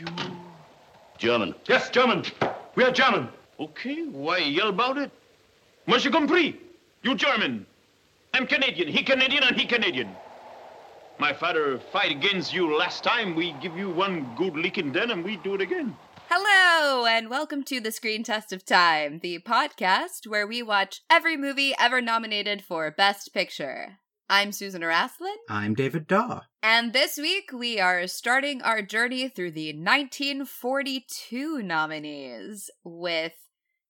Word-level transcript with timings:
you? 0.00 0.06
German. 1.18 1.54
Yes, 1.66 1.90
German. 1.90 2.24
We 2.74 2.84
are 2.84 2.90
German. 2.90 3.28
Okay, 3.58 4.06
why 4.06 4.38
yell 4.38 4.68
about 4.68 4.96
it? 4.96 5.10
Monsieur 5.86 6.10
compris. 6.10 6.54
You 7.02 7.14
German. 7.14 7.66
I'm 8.32 8.46
Canadian. 8.46 8.88
He 8.88 9.02
Canadian 9.02 9.44
and 9.44 9.56
he 9.56 9.66
Canadian. 9.66 10.08
My 11.18 11.32
father 11.32 11.78
fight 11.92 12.10
against 12.10 12.54
you 12.54 12.74
last 12.74 13.04
time. 13.04 13.34
We 13.34 13.52
give 13.60 13.76
you 13.76 13.90
one 13.90 14.34
good 14.36 14.56
licking 14.56 14.92
then 14.92 15.10
and 15.10 15.22
we 15.22 15.36
do 15.36 15.54
it 15.54 15.60
again. 15.60 15.94
Hello, 16.30 17.06
and 17.06 17.28
welcome 17.28 17.64
to 17.64 17.80
the 17.80 17.92
Screen 17.92 18.22
Test 18.22 18.52
of 18.52 18.64
Time, 18.64 19.18
the 19.18 19.40
podcast 19.40 20.26
where 20.26 20.46
we 20.46 20.62
watch 20.62 21.02
every 21.10 21.36
movie 21.36 21.74
ever 21.78 22.00
nominated 22.00 22.62
for 22.62 22.90
Best 22.90 23.34
Picture. 23.34 23.99
I'm 24.32 24.52
Susan 24.52 24.82
Araslin, 24.82 25.34
I'm 25.48 25.74
David 25.74 26.06
Daw. 26.06 26.42
and 26.62 26.92
this 26.92 27.16
week 27.18 27.50
we 27.52 27.80
are 27.80 28.06
starting 28.06 28.62
our 28.62 28.80
journey 28.80 29.28
through 29.28 29.50
the 29.50 29.72
1942 29.72 31.62
nominees 31.64 32.70
with 32.84 33.32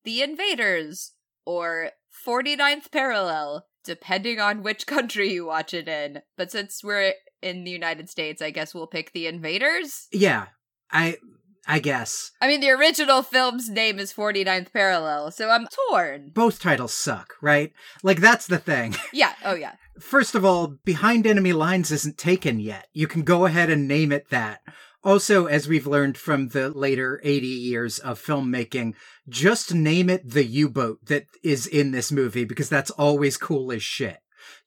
The 0.05 0.23
Invaders, 0.23 1.13
or 1.45 1.91
49th 2.27 2.91
Parallel, 2.91 3.67
depending 3.85 4.41
on 4.41 4.63
which 4.63 4.87
country 4.87 5.31
you 5.31 5.45
watch 5.45 5.75
it 5.75 5.89
in. 5.89 6.23
But 6.39 6.51
since 6.51 6.83
we're 6.83 7.13
in 7.43 7.65
the 7.65 7.71
United 7.71 8.09
States, 8.09 8.41
I 8.41 8.49
guess 8.51 8.75
we'll 8.75 8.87
pick 8.87 9.13
The 9.13 9.27
Invaders. 9.27 10.07
Yeah, 10.11 10.47
I 10.91 11.19
I 11.67 11.79
guess 11.81 12.33
I 12.41 12.47
mean, 12.49 12.63
the 12.63 12.71
original 12.71 13.23
film's 13.23 13.69
name 13.69 13.99
is 13.99 14.15
49th 14.15 14.73
Parallel, 14.73 15.31
so 15.33 15.51
I'm 15.51 15.67
torn. 15.91 16.31
both 16.35 16.59
titles 16.61 16.95
suck, 16.95 17.35
right? 17.43 17.75
Like 18.03 18.21
that's 18.21 18.47
the 18.47 18.57
thing. 18.59 18.97
Yeah, 19.13 19.35
oh 19.45 19.55
yeah. 19.55 19.73
First 20.01 20.35
of 20.35 20.45
all, 20.45 20.79
Behind 20.85 21.27
Enemy 21.27 21.53
Lines 21.53 21.91
isn't 21.91 22.19
taken 22.19 22.59
yet. 22.59 22.89
You 22.93 23.07
can 23.07 23.23
go 23.23 23.45
ahead 23.45 23.71
and 23.71 23.87
name 23.87 24.13
it 24.13 24.31
that. 24.31 24.61
Also, 25.03 25.47
as 25.47 25.67
we've 25.67 25.87
learned 25.87 26.19
from 26.19 26.49
the 26.49 26.69
later 26.71 27.21
80 27.25 27.47
years 27.47 27.99
of 27.99 28.21
filmmaking, 28.21 28.95
just 29.29 29.75
name 29.75 30.11
it 30.11 30.29
the 30.29 30.45
U-boat 30.45 31.07
that 31.07 31.25
is 31.43 31.67
in 31.67 31.93
this 31.93 32.13
movie 32.13 32.45
because 32.45 32.69
that's 32.69 32.91
always 32.91 33.37
cool 33.37 33.73
as 33.73 33.83
shit. 33.83 34.19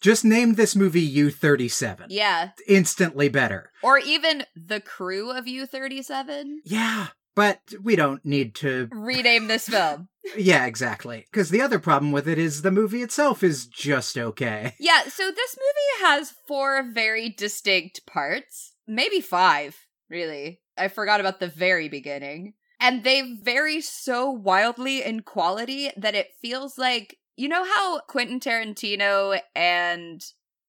Just 0.01 0.25
name 0.25 0.55
this 0.55 0.75
movie 0.75 1.01
U-37. 1.01 2.05
Yeah. 2.09 2.49
Instantly 2.67 3.29
better. 3.29 3.71
Or 3.81 3.99
even 3.99 4.45
the 4.55 4.79
crew 4.79 5.31
of 5.31 5.47
U-37. 5.47 6.55
Yeah, 6.65 7.07
but 7.35 7.59
we 7.81 7.95
don't 7.95 8.23
need 8.25 8.55
to 8.55 8.89
Rename 8.91 9.47
this 9.47 9.67
film. 9.69 10.09
Yeah, 10.37 10.65
exactly. 10.65 11.25
Because 11.29 11.49
the 11.49 11.59
other 11.59 11.79
problem 11.79 12.13
with 12.13 12.29
it 12.29 12.37
is 12.37 12.61
the 12.61 12.71
movie 12.71 13.01
itself 13.01 13.43
is 13.43 13.67
just 13.67 14.17
okay. 14.17 14.73
Yeah, 14.79 15.03
so 15.09 15.29
this 15.29 15.57
movie 15.57 16.07
has 16.07 16.33
four 16.47 16.81
very 16.81 17.27
distinct 17.27 18.05
parts. 18.05 18.73
Maybe 18.87 19.19
five, 19.19 19.77
really. 20.09 20.61
I 20.77 20.87
forgot 20.87 21.19
about 21.19 21.41
the 21.41 21.49
very 21.49 21.89
beginning. 21.89 22.53
And 22.79 23.03
they 23.03 23.35
vary 23.41 23.81
so 23.81 24.29
wildly 24.31 25.03
in 25.03 25.23
quality 25.23 25.91
that 25.97 26.15
it 26.15 26.31
feels 26.41 26.77
like 26.77 27.17
you 27.35 27.49
know 27.49 27.63
how 27.63 27.99
Quentin 28.01 28.39
Tarantino 28.39 29.39
and 29.55 30.23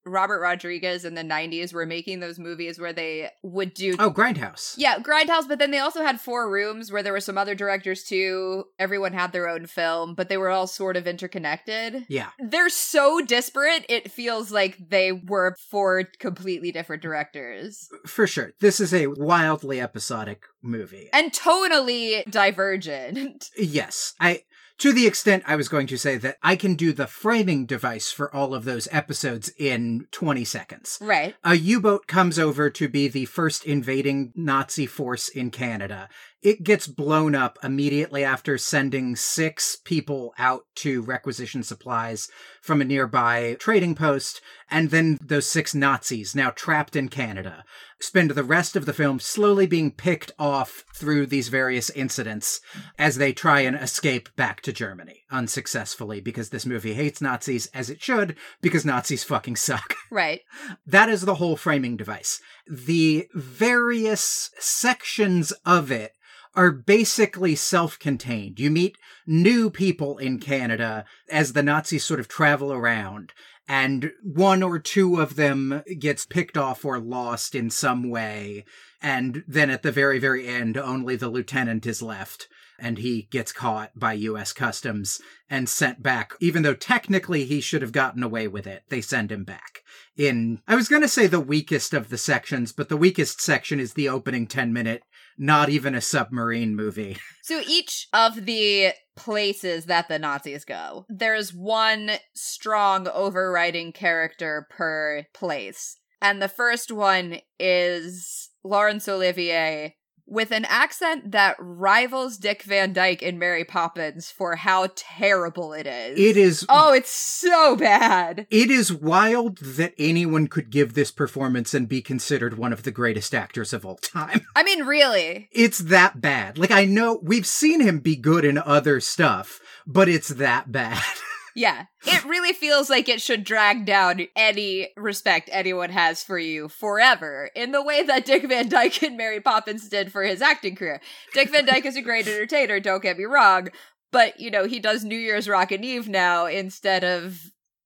Robert 0.05 0.39
Rodriguez 0.39 1.05
in 1.05 1.15
the 1.15 1.23
90s 1.23 1.73
were 1.73 1.85
making 1.85 2.19
those 2.19 2.37
movies 2.39 2.79
where 2.79 2.93
they 2.93 3.29
would 3.43 3.73
do 3.73 3.95
Oh, 3.99 4.11
Grindhouse. 4.11 4.75
Yeah, 4.77 4.99
Grindhouse, 4.99 5.47
but 5.47 5.59
then 5.59 5.71
they 5.71 5.79
also 5.79 6.03
had 6.03 6.21
four 6.21 6.49
rooms 6.49 6.91
where 6.91 7.01
there 7.03 7.13
were 7.13 7.19
some 7.19 7.37
other 7.37 7.55
directors 7.55 8.03
too. 8.03 8.65
Everyone 8.77 9.13
had 9.13 9.31
their 9.31 9.49
own 9.49 9.65
film, 9.65 10.13
but 10.15 10.29
they 10.29 10.37
were 10.37 10.49
all 10.49 10.67
sort 10.67 10.97
of 10.97 11.07
interconnected. 11.07 12.05
Yeah. 12.07 12.29
They're 12.39 12.69
so 12.69 13.21
disparate, 13.21 13.85
it 13.89 14.11
feels 14.11 14.51
like 14.51 14.77
they 14.89 15.11
were 15.11 15.55
four 15.69 16.03
completely 16.19 16.71
different 16.71 17.01
directors. 17.01 17.89
For 18.05 18.27
sure. 18.27 18.51
This 18.59 18.79
is 18.79 18.93
a 18.93 19.07
wildly 19.07 19.81
episodic 19.81 20.43
movie. 20.61 21.09
And 21.13 21.31
tonally 21.31 22.29
divergent. 22.29 23.49
Yes. 23.57 24.13
I 24.19 24.43
to 24.77 24.91
the 24.91 25.07
extent 25.07 25.43
I 25.47 25.55
was 25.55 25.67
going 25.67 25.87
to 25.87 25.97
say 25.97 26.17
that 26.17 26.37
I 26.43 26.55
can 26.55 26.75
do 26.75 26.91
the 26.91 27.07
framing 27.07 27.65
device 27.65 28.11
for 28.11 28.33
all 28.33 28.53
of 28.53 28.65
those 28.65 28.87
episodes 28.91 29.51
in 29.57 30.07
20 30.11 30.43
seconds. 30.43 30.97
right. 31.01 31.35
A 31.43 31.55
U-boat 31.55 32.07
comes 32.07 32.37
over 32.37 32.69
to 32.69 32.87
be 32.89 33.07
the 33.07 33.25
first 33.25 33.65
invading 33.65 34.33
Nazi 34.35 34.85
force 34.85 35.29
in 35.29 35.49
Canada. 35.51 36.09
It 36.41 36.63
gets 36.63 36.85
blown 36.85 37.33
up 37.33 37.57
immediately 37.63 38.23
after 38.23 38.57
sending 38.57 39.15
six 39.15 39.75
people 39.75 40.33
out 40.37 40.65
to 40.75 41.01
requisition 41.01 41.63
supplies 41.63 42.29
from 42.61 42.81
a 42.81 42.85
nearby 42.85 43.55
trading 43.59 43.95
post, 43.95 44.41
and 44.69 44.91
then 44.91 45.17
those 45.21 45.49
six 45.49 45.73
Nazis, 45.73 46.35
now 46.35 46.51
trapped 46.51 46.95
in 46.95 47.09
Canada, 47.09 47.63
spend 47.99 48.31
the 48.31 48.43
rest 48.43 48.75
of 48.75 48.85
the 48.85 48.93
film 48.93 49.19
slowly 49.19 49.65
being 49.65 49.91
picked 49.91 50.31
off 50.37 50.83
through 50.93 51.25
these 51.25 51.47
various 51.47 51.89
incidents 51.91 52.59
as 52.99 53.17
they 53.17 53.31
try 53.31 53.61
and 53.61 53.75
escape 53.75 54.35
back 54.35 54.61
to 54.61 54.73
Germany 54.73 55.23
unsuccessfully 55.31 56.19
because 56.19 56.49
this 56.49 56.65
movie 56.65 56.93
hates 56.93 57.21
Nazis 57.21 57.67
as 57.67 57.89
it 57.89 58.01
should 58.01 58.35
because 58.61 58.85
Nazis 58.85 59.23
fucking 59.23 59.55
suck. 59.55 59.95
Right. 60.11 60.41
That 60.85 61.09
is 61.09 61.21
the 61.21 61.35
whole 61.35 61.57
framing 61.57 61.97
device. 61.97 62.39
The 62.67 63.27
various 63.33 64.51
sections 64.59 65.51
of 65.65 65.91
it 65.91 66.13
are 66.55 66.71
basically 66.71 67.55
self 67.55 67.99
contained. 67.99 68.59
You 68.59 68.71
meet 68.71 68.97
new 69.27 69.69
people 69.69 70.17
in 70.17 70.39
Canada 70.39 71.05
as 71.29 71.53
the 71.53 71.63
Nazis 71.63 72.05
sort 72.05 72.19
of 72.19 72.27
travel 72.27 72.71
around, 72.71 73.33
and 73.67 74.11
one 74.21 74.61
or 74.61 74.79
two 74.79 75.19
of 75.19 75.35
them 75.35 75.83
gets 75.99 76.25
picked 76.25 76.57
off 76.57 76.85
or 76.85 76.99
lost 76.99 77.55
in 77.55 77.69
some 77.69 78.09
way. 78.09 78.65
And 79.01 79.43
then 79.47 79.69
at 79.69 79.83
the 79.83 79.91
very, 79.91 80.19
very 80.19 80.47
end, 80.47 80.77
only 80.77 81.15
the 81.15 81.29
lieutenant 81.29 81.85
is 81.85 82.01
left. 82.01 82.47
And 82.77 82.97
he 82.97 83.23
gets 83.31 83.53
caught 83.53 83.97
by 83.97 84.13
US 84.13 84.51
Customs 84.51 85.21
and 85.49 85.69
sent 85.69 86.03
back, 86.03 86.33
even 86.41 86.63
though 86.63 86.73
technically 86.73 87.45
he 87.45 87.61
should 87.61 87.81
have 87.81 87.93
gotten 87.93 88.21
away 88.21 88.47
with 88.47 88.67
it. 88.67 88.83
They 88.89 89.01
send 89.01 89.31
him 89.31 89.45
back 89.45 89.81
in, 90.17 90.61
I 90.67 90.75
was 90.75 90.87
going 90.87 91.01
to 91.01 91.07
say 91.07 91.27
the 91.27 91.39
weakest 91.39 91.93
of 91.93 92.09
the 92.09 92.17
sections, 92.17 92.71
but 92.71 92.89
the 92.89 92.97
weakest 92.97 93.41
section 93.41 93.79
is 93.79 93.93
the 93.93 94.09
opening 94.09 94.47
10 94.47 94.73
minute, 94.73 95.03
not 95.37 95.69
even 95.69 95.95
a 95.95 96.01
submarine 96.01 96.75
movie. 96.75 97.17
So 97.43 97.61
each 97.67 98.07
of 98.13 98.45
the 98.45 98.91
places 99.15 99.85
that 99.85 100.07
the 100.07 100.19
Nazis 100.19 100.65
go, 100.65 101.05
there's 101.09 101.53
one 101.53 102.11
strong 102.33 103.07
overriding 103.07 103.91
character 103.91 104.67
per 104.69 105.25
place. 105.33 105.97
And 106.21 106.41
the 106.41 106.47
first 106.47 106.91
one 106.91 107.39
is 107.59 108.49
Laurence 108.63 109.07
Olivier 109.07 109.95
with 110.27 110.51
an 110.51 110.65
accent 110.65 111.31
that 111.31 111.55
rivals 111.59 112.37
Dick 112.37 112.63
Van 112.63 112.93
Dyke 112.93 113.21
in 113.21 113.37
Mary 113.37 113.63
Poppins 113.63 114.31
for 114.31 114.55
how 114.55 114.89
terrible 114.95 115.73
it 115.73 115.85
is. 115.85 116.19
It 116.19 116.37
is 116.37 116.65
Oh, 116.67 116.93
it's 116.93 117.11
so 117.11 117.75
bad. 117.75 118.47
It 118.49 118.71
is 118.71 118.91
wild 118.91 119.57
that 119.59 119.93
anyone 119.97 120.47
could 120.47 120.69
give 120.69 120.93
this 120.93 121.11
performance 121.11 121.73
and 121.73 121.87
be 121.87 122.01
considered 122.01 122.57
one 122.57 122.73
of 122.73 122.83
the 122.83 122.91
greatest 122.91 123.35
actors 123.35 123.73
of 123.73 123.85
all 123.85 123.97
time. 123.97 124.45
I 124.55 124.63
mean, 124.63 124.85
really. 124.85 125.49
It's 125.51 125.79
that 125.79 126.21
bad. 126.21 126.57
Like, 126.57 126.71
I 126.71 126.85
know 126.85 127.19
we've 127.21 127.47
seen 127.47 127.81
him 127.81 127.99
be 127.99 128.15
good 128.15 128.45
in 128.45 128.57
other 128.57 128.99
stuff, 128.99 129.59
but 129.85 130.09
it's 130.09 130.29
that 130.29 130.71
bad. 130.71 131.03
Yeah. 131.55 131.85
It 132.05 132.25
really 132.25 132.51
feels 132.51 132.89
like 132.89 133.07
it 133.07 133.21
should 133.21 133.45
drag 133.45 133.85
down 133.85 134.27
any 134.35 134.89
respect 134.97 135.49
anyone 135.51 135.89
has 135.89 136.21
for 136.21 136.37
you 136.37 136.67
forever 136.67 137.49
in 137.55 137.71
the 137.71 137.81
way 137.81 138.03
that 138.03 138.25
Dick 138.25 138.43
Van 138.47 138.67
Dyke 138.67 139.01
and 139.01 139.15
Mary 139.15 139.39
Poppins 139.39 139.87
did 139.87 140.11
for 140.11 140.23
his 140.23 140.41
acting 140.41 140.75
career. 140.75 141.01
Dick 141.33 141.49
Van 141.49 141.65
Dyke 141.65 141.85
is 141.85 141.95
a 141.95 142.01
great 142.01 142.27
entertainer, 142.27 142.81
don't 142.81 143.01
get 143.01 143.17
me 143.17 143.23
wrong, 143.23 143.69
but 144.11 144.39
you 144.39 144.51
know, 144.51 144.65
he 144.65 144.79
does 144.79 145.05
New 145.05 145.17
Year's 145.17 145.47
Rockin' 145.47 145.83
Eve 145.83 146.09
now 146.09 146.45
instead 146.45 147.05
of 147.05 147.39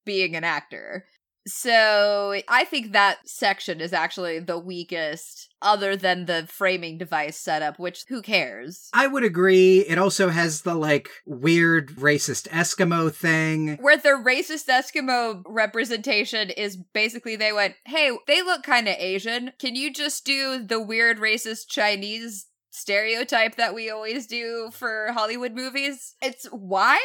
being 0.04 0.36
an 0.36 0.44
actor. 0.44 1.06
So 1.50 2.40
I 2.48 2.64
think 2.66 2.92
that 2.92 3.28
section 3.28 3.82
is 3.82 3.92
actually 3.92 4.40
the 4.40 4.60
weakest, 4.60 5.50
other 5.62 5.96
than 5.96 6.26
the 6.26 6.46
framing 6.48 6.98
device 6.98 7.38
setup, 7.38 7.80
which 7.80 8.06
who 8.08 8.22
cares? 8.22 8.90
I 8.94 9.08
would 9.08 9.24
agree. 9.24 9.80
It 9.80 9.98
also 9.98 10.30
has 10.30 10.62
the, 10.62 10.76
like, 10.76 11.10
weird 11.26 11.90
racist 11.96 12.48
Eskimo 12.50 13.12
thing. 13.14 13.78
where 13.82 13.98
the 13.98 14.10
racist 14.10 14.68
Eskimo 14.68 15.42
representation 15.46 16.50
is 16.52 16.78
basically 16.94 17.36
they 17.36 17.52
went, 17.52 17.76
hey, 17.86 18.12
they 18.28 18.42
look 18.42 18.64
kind 18.64 18.88
of 18.88 18.96
Asian. 18.98 19.52
Can 19.60 19.76
you 19.76 19.92
just 19.92 20.26
do 20.26 20.64
the 20.64 20.82
weird 20.82 21.18
racist 21.18 21.68
Chinese 21.70 22.46
stereotype 22.72 23.56
that 23.56 23.74
we 23.74 23.90
always 23.90 24.28
do 24.28 24.70
for 24.72 25.12
Hollywood 25.14 25.54
movies? 25.54 26.16
It's 26.22 26.46
why? 26.52 27.00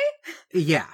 Yeah. 0.52 0.86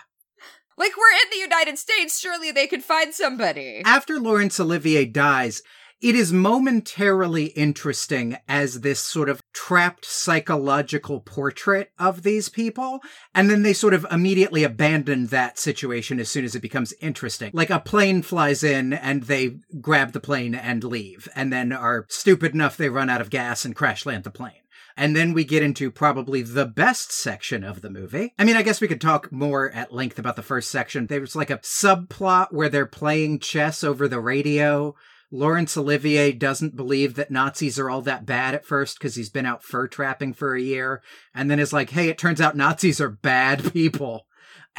Like, 0.80 0.96
we're 0.96 1.12
in 1.12 1.30
the 1.30 1.54
United 1.54 1.78
States. 1.78 2.18
Surely 2.18 2.50
they 2.50 2.66
could 2.66 2.82
find 2.82 3.12
somebody. 3.12 3.82
After 3.84 4.18
Laurence 4.18 4.58
Olivier 4.58 5.04
dies, 5.04 5.62
it 6.00 6.14
is 6.14 6.32
momentarily 6.32 7.48
interesting 7.48 8.38
as 8.48 8.80
this 8.80 8.98
sort 8.98 9.28
of 9.28 9.42
trapped 9.52 10.06
psychological 10.06 11.20
portrait 11.20 11.92
of 11.98 12.22
these 12.22 12.48
people. 12.48 13.00
And 13.34 13.50
then 13.50 13.62
they 13.62 13.74
sort 13.74 13.92
of 13.92 14.06
immediately 14.10 14.64
abandon 14.64 15.26
that 15.26 15.58
situation 15.58 16.18
as 16.18 16.30
soon 16.30 16.46
as 16.46 16.54
it 16.54 16.62
becomes 16.62 16.94
interesting. 17.02 17.50
Like 17.52 17.68
a 17.68 17.78
plane 17.78 18.22
flies 18.22 18.64
in 18.64 18.94
and 18.94 19.24
they 19.24 19.58
grab 19.82 20.12
the 20.12 20.20
plane 20.20 20.54
and 20.54 20.82
leave, 20.82 21.28
and 21.36 21.52
then 21.52 21.72
are 21.72 22.06
stupid 22.08 22.54
enough 22.54 22.78
they 22.78 22.88
run 22.88 23.10
out 23.10 23.20
of 23.20 23.28
gas 23.28 23.66
and 23.66 23.76
crash 23.76 24.06
land 24.06 24.24
the 24.24 24.30
plane. 24.30 24.54
And 24.96 25.14
then 25.14 25.32
we 25.32 25.44
get 25.44 25.62
into 25.62 25.90
probably 25.90 26.42
the 26.42 26.66
best 26.66 27.12
section 27.12 27.64
of 27.64 27.81
the 27.81 27.90
movie. 27.90 28.34
I 28.38 28.44
mean, 28.44 28.56
I 28.56 28.62
guess 28.62 28.81
we 28.81 28.88
could 28.88 29.00
talk 29.00 29.32
more 29.32 29.70
at 29.70 29.92
length 29.92 30.19
about 30.19 30.37
the 30.37 30.42
first 30.42 30.70
section. 30.70 31.06
There's 31.06 31.37
like 31.37 31.50
a 31.50 31.58
subplot 31.58 32.52
where 32.52 32.69
they're 32.69 32.87
playing 32.87 33.40
chess 33.40 33.82
over 33.84 34.08
the 34.08 34.20
radio. 34.20 34.94
Laurence 35.32 35.76
Olivier 35.76 36.32
doesn't 36.32 36.75
believe 36.75 37.14
that 37.14 37.31
Nazis 37.31 37.78
are 37.78 37.88
all 37.88 38.02
that 38.02 38.26
bad 38.26 38.54
at 38.54 38.64
first 38.64 38.98
because 38.98 39.14
he's 39.14 39.31
been 39.31 39.46
out 39.46 39.62
fur 39.62 39.87
trapping 39.87 40.32
for 40.32 40.54
a 40.54 40.60
year. 40.60 41.02
And 41.34 41.50
then 41.50 41.60
is 41.60 41.72
like, 41.72 41.90
hey, 41.90 42.08
it 42.08 42.19
turns 42.19 42.40
out 42.40 42.56
Nazis 42.56 43.00
are 43.00 43.10
bad 43.10 43.72
people 43.72 44.26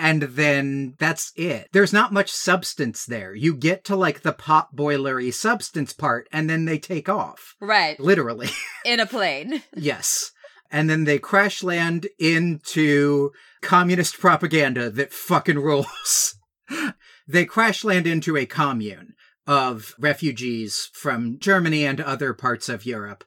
and 0.02 0.24
then 0.24 0.96
that's 0.98 1.32
it. 1.36 1.70
There's 1.74 1.94
not 1.94 2.12
much 2.12 2.32
substance 2.32 3.06
there. 3.06 3.36
You 3.36 3.54
get 3.54 3.84
to 3.86 3.96
like 3.96 4.24
the 4.24 4.34
pot 4.34 4.76
boilery 4.76 5.30
substance 5.32 5.94
part 5.94 6.28
and 6.32 6.50
then 6.50 6.66
they 6.66 6.80
take 6.80 7.08
off. 7.08 7.56
Right. 7.62 8.00
Literally. 8.00 8.50
In 8.86 9.00
a 9.00 9.06
plane. 9.06 9.62
yes. 9.76 10.32
And 10.72 10.90
then 10.90 11.04
they 11.04 11.20
crash 11.20 11.62
land 11.62 12.08
into 12.18 13.32
communist 13.62 14.18
propaganda 14.20 14.90
that 14.90 15.14
fucking 15.14 15.60
rules. 15.60 16.36
they 17.28 17.46
crash 17.46 17.84
land 17.84 18.08
into 18.08 18.38
a 18.38 18.46
commune 18.46 19.14
of 19.46 19.94
refugees 20.00 20.90
from 20.94 21.38
Germany 21.40 21.86
and 21.86 22.00
other 22.00 22.34
parts 22.34 22.70
of 22.70 22.86
Europe 22.86 23.26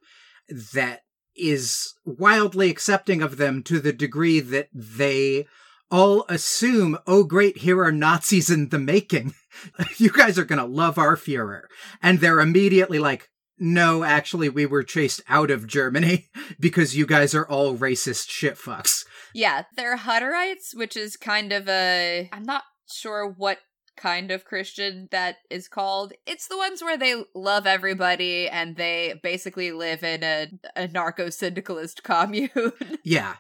that 0.72 1.02
is 1.36 1.92
wildly 2.04 2.70
accepting 2.70 3.22
of 3.22 3.36
them 3.36 3.62
to 3.64 3.78
the 3.78 3.92
degree 3.92 4.40
that 4.40 4.70
they 4.72 5.46
all 5.90 6.24
assume, 6.28 6.98
oh 7.06 7.24
great, 7.24 7.58
here 7.58 7.82
are 7.82 7.92
Nazis 7.92 8.50
in 8.50 8.68
the 8.70 8.78
making. 8.78 9.34
you 9.98 10.10
guys 10.10 10.38
are 10.38 10.44
gonna 10.44 10.66
love 10.66 10.98
our 10.98 11.16
Fuhrer. 11.16 11.62
And 12.02 12.20
they're 12.20 12.40
immediately 12.40 12.98
like, 12.98 13.30
no, 13.58 14.02
actually, 14.02 14.48
we 14.48 14.66
were 14.66 14.82
chased 14.82 15.22
out 15.28 15.50
of 15.50 15.66
Germany 15.66 16.28
because 16.60 16.96
you 16.96 17.06
guys 17.06 17.34
are 17.34 17.46
all 17.46 17.76
racist 17.76 18.28
shitfucks. 18.28 19.04
Yeah, 19.32 19.64
they're 19.76 19.96
Hutterites, 19.96 20.74
which 20.74 20.96
is 20.96 21.16
kind 21.16 21.52
of 21.52 21.68
a. 21.68 22.28
I'm 22.32 22.44
not 22.44 22.64
sure 22.86 23.28
what 23.28 23.58
kind 23.96 24.30
of 24.30 24.44
Christian 24.44 25.08
that 25.12 25.36
is 25.50 25.68
called. 25.68 26.12
It's 26.26 26.48
the 26.48 26.56
ones 26.56 26.82
where 26.82 26.96
they 26.96 27.22
love 27.34 27.66
everybody 27.66 28.48
and 28.48 28.76
they 28.76 29.20
basically 29.22 29.72
live 29.72 30.02
in 30.02 30.22
a, 30.22 30.48
anarcho 30.76 31.32
syndicalist 31.32 32.02
commune. 32.04 32.50
Yeah. 33.04 33.34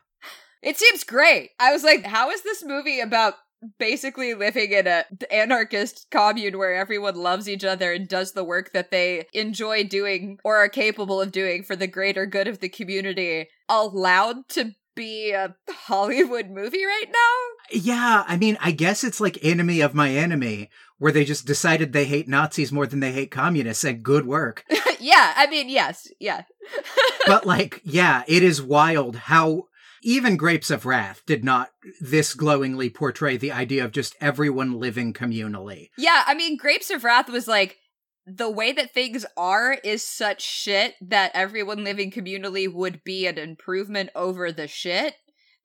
It 0.64 0.78
seems 0.78 1.04
great. 1.04 1.50
I 1.60 1.72
was 1.72 1.84
like, 1.84 2.04
how 2.06 2.30
is 2.30 2.42
this 2.42 2.64
movie 2.64 3.00
about 3.00 3.34
basically 3.78 4.34
living 4.34 4.72
in 4.72 4.86
a 4.86 5.04
anarchist 5.30 6.06
commune 6.10 6.58
where 6.58 6.74
everyone 6.74 7.16
loves 7.16 7.48
each 7.48 7.64
other 7.64 7.92
and 7.92 8.08
does 8.08 8.32
the 8.32 8.44
work 8.44 8.72
that 8.72 8.90
they 8.90 9.26
enjoy 9.32 9.84
doing 9.84 10.38
or 10.44 10.56
are 10.56 10.68
capable 10.68 11.20
of 11.20 11.32
doing 11.32 11.62
for 11.62 11.76
the 11.76 11.86
greater 11.86 12.26
good 12.26 12.48
of 12.48 12.60
the 12.60 12.68
community 12.68 13.48
allowed 13.68 14.48
to 14.48 14.72
be 14.94 15.32
a 15.32 15.54
Hollywood 15.68 16.50
movie 16.50 16.84
right 16.84 17.08
now? 17.08 17.78
Yeah, 17.78 18.24
I 18.26 18.36
mean, 18.36 18.56
I 18.60 18.70
guess 18.70 19.04
it's 19.04 19.20
like 19.20 19.38
Enemy 19.42 19.80
of 19.80 19.94
My 19.94 20.10
Enemy, 20.10 20.70
where 20.98 21.12
they 21.12 21.24
just 21.24 21.46
decided 21.46 21.92
they 21.92 22.04
hate 22.04 22.28
Nazis 22.28 22.72
more 22.72 22.86
than 22.86 23.00
they 23.00 23.12
hate 23.12 23.30
communists, 23.30 23.84
and 23.84 24.02
good 24.02 24.26
work. 24.26 24.64
yeah, 25.00 25.32
I 25.36 25.46
mean, 25.48 25.68
yes, 25.68 26.06
yeah. 26.20 26.42
but 27.26 27.46
like, 27.46 27.80
yeah, 27.84 28.22
it 28.28 28.42
is 28.42 28.62
wild 28.62 29.16
how 29.16 29.64
even 30.04 30.36
Grapes 30.36 30.70
of 30.70 30.86
Wrath 30.86 31.22
did 31.26 31.44
not 31.44 31.70
this 32.00 32.34
glowingly 32.34 32.90
portray 32.90 33.36
the 33.36 33.52
idea 33.52 33.84
of 33.84 33.92
just 33.92 34.14
everyone 34.20 34.78
living 34.78 35.12
communally. 35.12 35.88
Yeah, 35.96 36.22
I 36.26 36.34
mean, 36.34 36.56
Grapes 36.56 36.90
of 36.90 37.04
Wrath 37.04 37.28
was 37.28 37.48
like, 37.48 37.78
the 38.26 38.50
way 38.50 38.72
that 38.72 38.94
things 38.94 39.26
are 39.36 39.76
is 39.84 40.02
such 40.02 40.42
shit 40.42 40.94
that 41.00 41.32
everyone 41.34 41.84
living 41.84 42.10
communally 42.10 42.72
would 42.72 43.04
be 43.04 43.26
an 43.26 43.38
improvement 43.38 44.10
over 44.14 44.50
the 44.50 44.66
shit. 44.66 45.14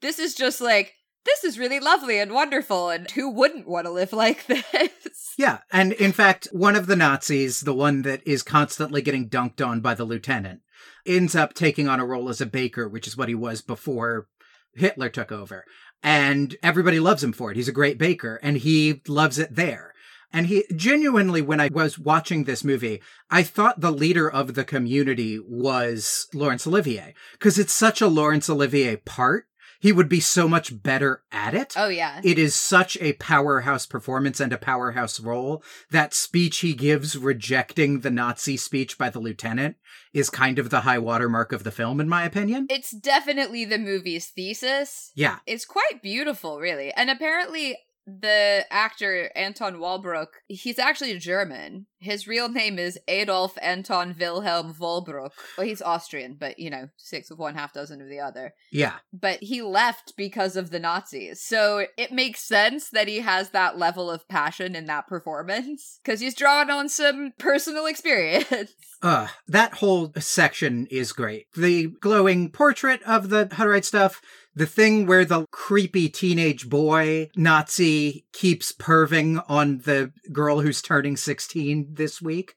This 0.02 0.20
is 0.20 0.36
just 0.36 0.60
like, 0.60 0.94
this 1.26 1.44
is 1.44 1.60
really 1.60 1.80
lovely 1.80 2.20
and 2.20 2.32
wonderful, 2.32 2.90
and 2.90 3.10
who 3.12 3.30
wouldn't 3.30 3.68
want 3.68 3.86
to 3.86 3.92
live 3.92 4.14
like 4.14 4.48
this? 4.48 5.34
Yeah, 5.38 5.60
and 5.72 5.94
in 5.94 6.12
fact, 6.12 6.48
one 6.52 6.76
of 6.76 6.88
the 6.88 6.96
Nazis, 6.96 7.62
the 7.62 7.74
one 7.74 8.02
that 8.04 8.26
is 8.26 8.44
constantly 8.44 9.02
getting 9.02 9.30
dunked 9.30 9.66
on 9.66 9.82
by 9.82 9.94
the 9.94 10.06
lieutenant, 10.06 10.62
ends 11.06 11.36
up 11.36 11.54
taking 11.54 11.88
on 11.88 12.00
a 12.00 12.06
role 12.06 12.30
as 12.30 12.42
a 12.42 12.46
baker, 12.46 12.88
which 12.88 13.08
is 13.08 13.18
what 13.18 13.30
he 13.30 13.36
was 13.36 13.62
before 13.62 14.28
Hitler 14.76 15.10
took 15.10 15.32
over. 15.32 15.66
And 16.04 16.56
everybody 16.64 17.00
loves 17.00 17.24
him 17.24 17.34
for 17.34 17.52
it. 17.52 17.58
He's 17.58 17.68
a 17.68 17.74
great 17.74 17.98
baker 17.98 18.40
and 18.42 18.58
he 18.58 19.02
loves 19.08 19.38
it 19.38 19.56
there. 19.56 19.94
And 20.32 20.46
he 20.46 20.64
genuinely, 20.76 21.42
when 21.42 21.60
I 21.60 21.70
was 21.72 21.98
watching 21.98 22.44
this 22.44 22.64
movie, 22.64 23.02
I 23.32 23.42
thought 23.42 23.82
the 23.82 23.92
leader 23.92 24.30
of 24.30 24.54
the 24.54 24.64
community 24.64 25.40
was 25.40 26.28
Laurence 26.34 26.68
Olivier 26.68 27.16
because 27.34 27.58
it's 27.58 27.74
such 27.74 28.00
a 28.00 28.08
Laurence 28.08 28.50
Olivier 28.50 28.98
part 28.98 29.48
he 29.80 29.92
would 29.92 30.10
be 30.10 30.20
so 30.20 30.48
much 30.48 30.84
better 30.84 31.24
at 31.32 31.54
it. 31.54 31.74
Oh, 31.78 31.88
yeah. 31.88 32.20
It 32.24 32.38
is 32.38 32.54
such 32.54 32.98
a 33.02 33.14
powerhouse 33.14 33.86
performance 33.86 34.40
and 34.40 34.52
a 34.52 34.58
powerhouse 34.58 35.20
role. 35.20 35.64
That 35.90 36.14
speech 36.14 36.60
he 36.60 36.74
gives 36.74 37.18
rejecting 37.18 38.02
the 38.02 38.12
Nazi 38.12 38.58
speech 38.58 38.98
by 38.98 39.10
the 39.10 39.20
lieutenant 39.20 39.78
is 40.14 40.30
kind 40.30 40.60
of 40.60 40.70
the 40.70 40.82
high 40.82 41.00
watermark 41.00 41.52
of 41.52 41.64
the 41.64 41.72
film, 41.72 42.00
in 42.00 42.10
my 42.10 42.24
opinion. 42.26 42.68
It's 42.70 42.92
definitely 42.92 43.66
the 43.66 43.78
movie's 43.78 44.28
thesis. 44.28 45.12
Yeah. 45.16 45.38
It's 45.46 45.66
quite 45.66 46.02
beautiful, 46.04 46.60
really. 46.60 46.92
And 46.94 47.10
apparently, 47.10 47.78
the 48.22 48.66
actor 48.72 49.32
Anton 49.36 49.80
Walbrook, 49.80 50.42
he's 50.48 50.80
actually 50.80 51.18
German. 51.20 51.86
His 52.00 52.28
real 52.28 52.48
name 52.50 52.80
is 52.80 52.98
Adolf 53.08 53.58
Anton 53.62 54.16
Wilhelm 54.18 54.74
Wohlbrück. 54.74 55.32
Well, 55.58 55.68
he's 55.68 55.82
Austrian, 55.82 56.38
but 56.40 56.58
you 56.58 56.70
know, 56.70 56.90
six 56.98 57.30
of 57.30 57.40
one, 57.40 57.56
half 57.56 57.74
dozen 57.74 58.02
of 58.02 58.08
the 58.08 58.20
other. 58.20 58.54
Yeah. 58.72 58.96
But 59.12 59.44
he 59.44 59.62
left 59.62 60.14
because 60.16 60.56
of 60.56 60.70
the 60.70 60.80
Nazis. 60.80 61.42
So 61.42 61.86
it 61.98 62.12
makes 62.12 62.42
sense 62.42 62.90
that 62.92 63.08
he 63.08 63.20
has 63.20 63.50
that 63.50 63.78
level 63.78 64.10
of 64.10 64.28
passion 64.30 64.76
in 64.76 64.86
that 64.86 65.08
performance 65.08 66.00
because 66.04 66.22
he's 66.22 66.36
drawn 66.36 66.72
on 66.72 66.88
some 66.90 67.34
personal 67.38 67.86
experience. 67.86 68.74
Uh, 69.02 69.28
that 69.48 69.76
whole 69.76 70.12
section 70.18 70.86
is 70.92 71.14
great. 71.14 71.46
The 71.56 71.88
glowing 72.02 72.52
portrait 72.52 73.02
of 73.04 73.30
the 73.30 73.46
Hutterite 73.46 73.86
stuff, 73.86 74.22
the 74.56 74.66
thing 74.66 75.06
where 75.06 75.26
the 75.26 75.46
creepy 75.52 76.10
teenage 76.10 76.70
boy 76.70 77.30
Nazi 77.36 78.26
keeps 78.34 78.72
perving 78.72 79.44
on 79.48 79.80
the 79.80 80.12
girl 80.32 80.62
who's 80.62 80.82
turning 80.82 81.18
16 81.18 81.94
this 81.94 82.22
week. 82.22 82.56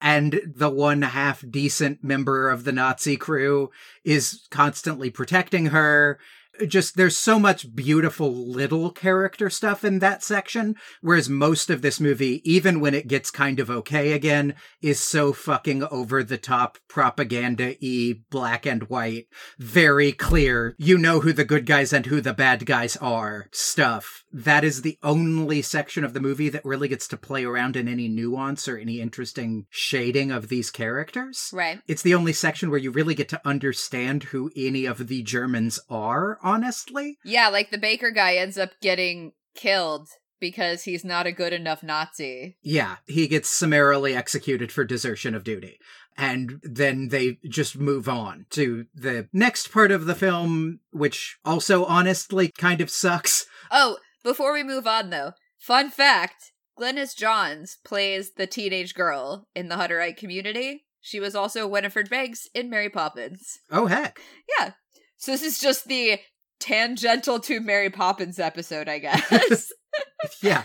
And 0.00 0.40
the 0.46 0.70
one 0.70 1.02
half 1.02 1.44
decent 1.48 2.04
member 2.04 2.50
of 2.50 2.62
the 2.64 2.72
Nazi 2.72 3.16
crew 3.16 3.70
is 4.04 4.46
constantly 4.50 5.10
protecting 5.10 5.66
her 5.66 6.20
just 6.66 6.96
there's 6.96 7.16
so 7.16 7.38
much 7.38 7.74
beautiful 7.74 8.32
little 8.32 8.90
character 8.90 9.50
stuff 9.50 9.84
in 9.84 9.98
that 9.98 10.22
section 10.22 10.74
whereas 11.00 11.28
most 11.28 11.70
of 11.70 11.82
this 11.82 12.00
movie 12.00 12.40
even 12.50 12.80
when 12.80 12.94
it 12.94 13.08
gets 13.08 13.30
kind 13.30 13.60
of 13.60 13.70
okay 13.70 14.12
again 14.12 14.54
is 14.82 15.00
so 15.00 15.32
fucking 15.32 15.84
over 15.84 16.22
the 16.22 16.38
top 16.38 16.78
propaganda 16.88 17.74
e 17.80 18.14
black 18.30 18.66
and 18.66 18.88
white 18.88 19.26
very 19.58 20.12
clear 20.12 20.74
you 20.78 20.98
know 20.98 21.20
who 21.20 21.32
the 21.32 21.44
good 21.44 21.66
guys 21.66 21.92
and 21.92 22.06
who 22.06 22.20
the 22.20 22.34
bad 22.34 22.66
guys 22.66 22.96
are 22.96 23.48
stuff. 23.52 24.24
That 24.32 24.64
is 24.64 24.82
the 24.82 24.98
only 25.02 25.62
section 25.62 26.04
of 26.04 26.14
the 26.14 26.20
movie 26.20 26.48
that 26.50 26.64
really 26.64 26.88
gets 26.88 27.08
to 27.08 27.16
play 27.16 27.44
around 27.44 27.76
in 27.76 27.88
any 27.88 28.08
nuance 28.08 28.68
or 28.68 28.76
any 28.76 29.00
interesting 29.00 29.66
shading 29.70 30.30
of 30.30 30.48
these 30.48 30.70
characters. 30.70 31.50
Right. 31.52 31.80
It's 31.86 32.02
the 32.02 32.14
only 32.14 32.32
section 32.32 32.70
where 32.70 32.78
you 32.78 32.90
really 32.90 33.14
get 33.14 33.28
to 33.30 33.40
understand 33.46 34.24
who 34.24 34.50
any 34.56 34.84
of 34.84 35.08
the 35.08 35.22
germans 35.22 35.80
are 35.88 36.38
honestly. 36.48 37.18
Yeah, 37.24 37.48
like 37.48 37.70
the 37.70 37.78
baker 37.78 38.10
guy 38.10 38.36
ends 38.36 38.58
up 38.58 38.70
getting 38.80 39.32
killed 39.54 40.08
because 40.40 40.84
he's 40.84 41.04
not 41.04 41.26
a 41.26 41.32
good 41.32 41.52
enough 41.52 41.82
Nazi. 41.82 42.56
Yeah, 42.62 42.96
he 43.06 43.28
gets 43.28 43.48
summarily 43.50 44.14
executed 44.14 44.72
for 44.72 44.84
desertion 44.84 45.34
of 45.34 45.44
duty. 45.44 45.78
And 46.16 46.60
then 46.62 47.08
they 47.08 47.38
just 47.48 47.78
move 47.78 48.08
on 48.08 48.46
to 48.50 48.86
the 48.94 49.28
next 49.32 49.70
part 49.70 49.92
of 49.92 50.06
the 50.06 50.14
film, 50.14 50.80
which 50.90 51.38
also 51.44 51.84
honestly 51.84 52.48
kind 52.48 52.80
of 52.80 52.90
sucks. 52.90 53.46
Oh, 53.70 53.98
before 54.24 54.52
we 54.52 54.64
move 54.64 54.86
on 54.86 55.10
though, 55.10 55.32
fun 55.58 55.90
fact 55.90 56.52
Glynis 56.78 57.16
Johns 57.16 57.78
plays 57.84 58.32
the 58.32 58.46
teenage 58.46 58.94
girl 58.94 59.48
in 59.54 59.68
the 59.68 59.76
Hutterite 59.76 60.16
community. 60.16 60.86
She 61.00 61.20
was 61.20 61.34
also 61.34 61.66
Winifred 61.66 62.10
Banks 62.10 62.48
in 62.54 62.68
Mary 62.70 62.90
Poppins. 62.90 63.58
Oh, 63.70 63.86
heck. 63.86 64.20
Yeah. 64.58 64.72
So 65.16 65.32
this 65.32 65.42
is 65.42 65.58
just 65.58 65.86
the 65.86 66.18
tangential 66.60 67.40
to 67.40 67.60
Mary 67.60 67.90
Poppins 67.90 68.38
episode, 68.38 68.88
I 68.88 68.98
guess. 68.98 69.72
yeah. 70.42 70.64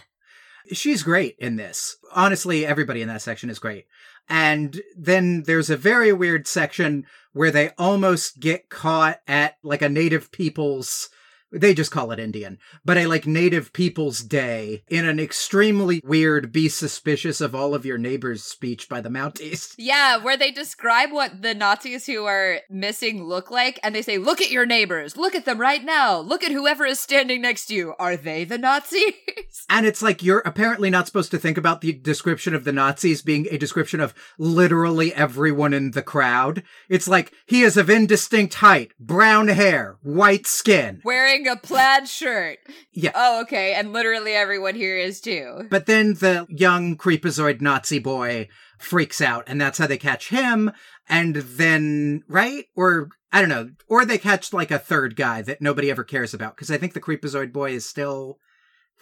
She's 0.71 1.03
great 1.03 1.35
in 1.39 1.57
this. 1.57 1.97
Honestly, 2.13 2.65
everybody 2.65 3.01
in 3.01 3.09
that 3.09 3.21
section 3.21 3.49
is 3.49 3.59
great. 3.59 3.85
And 4.29 4.81
then 4.97 5.43
there's 5.43 5.69
a 5.69 5.77
very 5.77 6.13
weird 6.13 6.47
section 6.47 7.05
where 7.33 7.51
they 7.51 7.71
almost 7.77 8.39
get 8.39 8.69
caught 8.69 9.19
at 9.27 9.57
like 9.63 9.81
a 9.81 9.89
native 9.89 10.31
people's 10.31 11.09
they 11.53 11.73
just 11.73 11.91
call 11.91 12.11
it 12.11 12.19
Indian, 12.19 12.57
but 12.83 12.97
a 12.97 13.05
like 13.05 13.27
Native 13.27 13.71
Peoples 13.73 14.21
Day 14.21 14.83
in 14.87 15.07
an 15.07 15.19
extremely 15.19 16.01
weird 16.03 16.51
be 16.51 16.67
suspicious 16.67 17.39
of 17.41 17.53
all 17.53 17.75
of 17.75 17.85
your 17.85 17.97
neighbors 17.97 18.43
speech 18.43 18.89
by 18.89 19.01
the 19.01 19.09
Mounties. 19.09 19.75
Yeah, 19.83 20.17
where 20.17 20.37
they 20.37 20.51
describe 20.51 21.11
what 21.11 21.41
the 21.41 21.53
Nazis 21.53 22.05
who 22.05 22.25
are 22.25 22.59
missing 22.69 23.25
look 23.25 23.51
like, 23.51 23.79
and 23.83 23.93
they 23.93 24.01
say, 24.01 24.17
Look 24.17 24.41
at 24.41 24.49
your 24.49 24.65
neighbors. 24.65 25.17
Look 25.17 25.35
at 25.35 25.45
them 25.45 25.59
right 25.59 25.83
now. 25.83 26.19
Look 26.19 26.43
at 26.43 26.51
whoever 26.51 26.85
is 26.85 26.99
standing 26.99 27.41
next 27.41 27.65
to 27.65 27.75
you. 27.75 27.93
Are 27.99 28.15
they 28.15 28.45
the 28.45 28.57
Nazis? 28.57 29.13
And 29.69 29.85
it's 29.85 30.01
like 30.01 30.23
you're 30.23 30.39
apparently 30.45 30.89
not 30.89 31.07
supposed 31.07 31.31
to 31.31 31.37
think 31.37 31.57
about 31.57 31.81
the 31.81 31.93
description 31.93 32.53
of 32.53 32.63
the 32.63 32.71
Nazis 32.71 33.21
being 33.21 33.47
a 33.49 33.57
description 33.57 33.99
of 33.99 34.13
literally 34.37 35.13
everyone 35.13 35.73
in 35.73 35.91
the 35.91 36.01
crowd. 36.01 36.63
It's 36.89 37.07
like 37.07 37.31
he 37.45 37.61
is 37.61 37.77
of 37.77 37.89
indistinct 37.89 38.55
height, 38.55 38.91
brown 38.99 39.47
hair, 39.47 39.97
white 40.01 40.47
skin. 40.47 41.01
Wearing 41.03 41.42
a 41.47 41.55
plaid 41.55 42.07
shirt. 42.07 42.59
Yeah. 42.91 43.11
Oh, 43.15 43.41
okay. 43.41 43.73
And 43.73 43.93
literally 43.93 44.33
everyone 44.33 44.75
here 44.75 44.97
is 44.97 45.21
too. 45.21 45.67
But 45.69 45.85
then 45.85 46.15
the 46.15 46.45
young 46.49 46.97
creepazoid 46.97 47.61
Nazi 47.61 47.99
boy 47.99 48.47
freaks 48.79 49.21
out, 49.21 49.43
and 49.47 49.59
that's 49.59 49.77
how 49.77 49.87
they 49.87 49.97
catch 49.97 50.29
him. 50.29 50.71
And 51.07 51.35
then, 51.35 52.23
right? 52.27 52.65
Or, 52.75 53.09
I 53.31 53.41
don't 53.41 53.49
know. 53.49 53.69
Or 53.87 54.05
they 54.05 54.17
catch 54.17 54.53
like 54.53 54.71
a 54.71 54.79
third 54.79 55.15
guy 55.15 55.41
that 55.41 55.61
nobody 55.61 55.89
ever 55.91 56.03
cares 56.03 56.33
about, 56.33 56.55
because 56.55 56.71
I 56.71 56.77
think 56.77 56.93
the 56.93 57.01
creepazoid 57.01 57.51
boy 57.51 57.71
is 57.71 57.87
still 57.87 58.39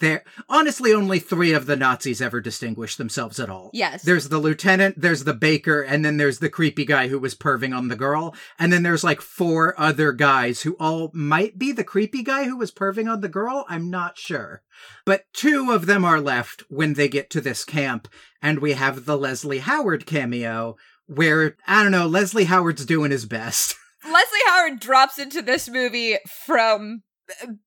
there. 0.01 0.23
Honestly, 0.49 0.93
only 0.93 1.19
three 1.19 1.53
of 1.53 1.65
the 1.65 1.77
Nazis 1.77 2.21
ever 2.21 2.41
distinguish 2.41 2.97
themselves 2.97 3.39
at 3.39 3.49
all. 3.49 3.71
Yes. 3.73 4.03
There's 4.03 4.27
the 4.27 4.37
lieutenant, 4.37 4.99
there's 4.99 5.23
the 5.23 5.33
baker, 5.33 5.81
and 5.81 6.03
then 6.03 6.17
there's 6.17 6.39
the 6.39 6.49
creepy 6.49 6.83
guy 6.83 7.07
who 7.07 7.17
was 7.17 7.33
perving 7.33 7.75
on 7.75 7.87
the 7.87 7.95
girl. 7.95 8.35
And 8.59 8.73
then 8.73 8.83
there's 8.83 9.03
like 9.03 9.21
four 9.21 9.79
other 9.79 10.11
guys 10.11 10.63
who 10.63 10.75
all 10.79 11.11
might 11.13 11.57
be 11.57 11.71
the 11.71 11.85
creepy 11.85 12.23
guy 12.23 12.43
who 12.43 12.57
was 12.57 12.71
perving 12.71 13.09
on 13.09 13.21
the 13.21 13.29
girl. 13.29 13.65
I'm 13.69 13.89
not 13.89 14.17
sure. 14.17 14.63
But 15.05 15.25
two 15.33 15.71
of 15.71 15.85
them 15.85 16.03
are 16.03 16.19
left 16.19 16.63
when 16.69 16.95
they 16.95 17.07
get 17.07 17.29
to 17.31 17.41
this 17.41 17.63
camp, 17.63 18.07
and 18.41 18.59
we 18.59 18.73
have 18.73 19.05
the 19.05 19.17
Leslie 19.17 19.59
Howard 19.59 20.05
cameo, 20.05 20.75
where, 21.07 21.55
I 21.67 21.83
don't 21.83 21.91
know, 21.91 22.07
Leslie 22.07 22.45
Howard's 22.45 22.85
doing 22.85 23.11
his 23.11 23.25
best. 23.25 23.75
Leslie 24.03 24.39
Howard 24.47 24.79
drops 24.79 25.19
into 25.19 25.41
this 25.41 25.69
movie 25.69 26.17
from 26.45 27.03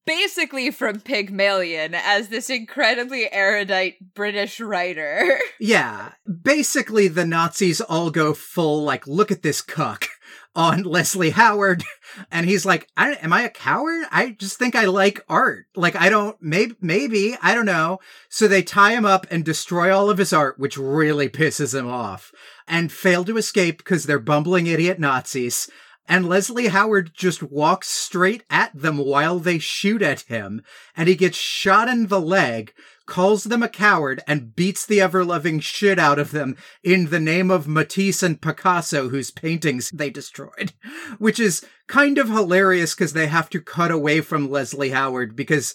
basically 0.07 0.71
from 0.71 1.01
Pygmalion 1.01 1.95
as 1.95 2.29
this 2.29 2.51
incredibly 2.51 3.33
erudite 3.33 4.15
British 4.15 4.61
writer. 4.61 5.39
Yeah. 5.61 6.13
Basically, 6.43 7.09
the 7.09 7.25
Nazis 7.25 7.81
all 7.81 8.11
go 8.11 8.35
full, 8.35 8.83
like, 8.83 9.07
look 9.07 9.31
at 9.31 9.43
this 9.43 9.63
cuck 9.63 10.09
on 10.55 10.83
Leslie 10.85 11.31
Howard. 11.31 11.85
And 12.31 12.47
he's 12.47 12.67
like, 12.67 12.89
I, 12.97 13.13
am 13.15 13.33
I 13.33 13.43
a 13.43 13.51
coward? 13.51 14.05
I 14.11 14.31
just 14.31 14.59
think 14.59 14.75
I 14.75 14.85
like 14.85 15.25
art. 15.29 15.67
Like, 15.75 15.97
I 15.97 16.09
don't, 16.09 16.37
maybe, 16.41 16.75
maybe, 16.81 17.37
I 17.41 17.55
don't 17.55 17.67
know. 17.67 17.99
So 18.29 18.47
they 18.47 18.63
tie 18.63 18.93
him 18.93 19.05
up 19.05 19.27
and 19.31 19.45
destroy 19.45 19.95
all 19.95 20.11
of 20.11 20.19
his 20.19 20.33
art, 20.33 20.59
which 20.59 20.77
really 20.77 21.29
pisses 21.29 21.75
him 21.75 21.89
off 21.89 22.33
and 22.67 22.93
fail 22.93 23.25
to 23.25 23.37
escape 23.37 23.79
because 23.79 24.05
they're 24.05 24.19
bumbling 24.19 24.67
idiot 24.67 24.99
Nazis. 24.99 25.71
And 26.07 26.29
Leslie 26.29 26.69
Howard 26.69 27.13
just 27.15 27.43
walks 27.43 27.89
straight 27.89 28.43
at 28.51 28.71
them 28.75 28.99
while 28.99 29.39
they 29.39 29.59
shoot 29.59 30.03
at 30.03 30.23
him, 30.23 30.63
and 30.97 31.09
he 31.09 31.15
gets 31.15 31.39
shot 31.39 31.89
in 31.89 32.09
the 32.09 32.21
leg, 32.21 32.75
calls 33.07 33.45
them 33.45 33.63
a 33.63 33.69
coward, 33.69 34.23
and 34.27 34.55
beats 34.55 34.85
the 34.85 35.01
ever 35.01 35.25
loving 35.25 35.61
shit 35.61 35.99
out 35.99 36.19
of 36.19 36.31
them 36.31 36.57
in 36.83 37.09
the 37.09 37.21
name 37.21 37.51
of 37.51 37.67
Matisse 37.67 38.23
and 38.23 38.41
Picasso, 38.41 39.09
whose 39.09 39.31
paintings 39.31 39.91
they 39.91 40.11
destroyed. 40.11 40.73
Which 41.19 41.41
is 41.41 41.65
kind 41.87 42.19
of 42.19 42.29
hilarious 42.29 42.95
because 42.95 43.15
they 43.15 43.27
have 43.27 43.49
to 43.51 43.61
cut 43.61 43.91
away 43.91 44.21
from 44.21 44.51
Leslie 44.51 44.91
Howard 44.91 45.35
because 45.35 45.75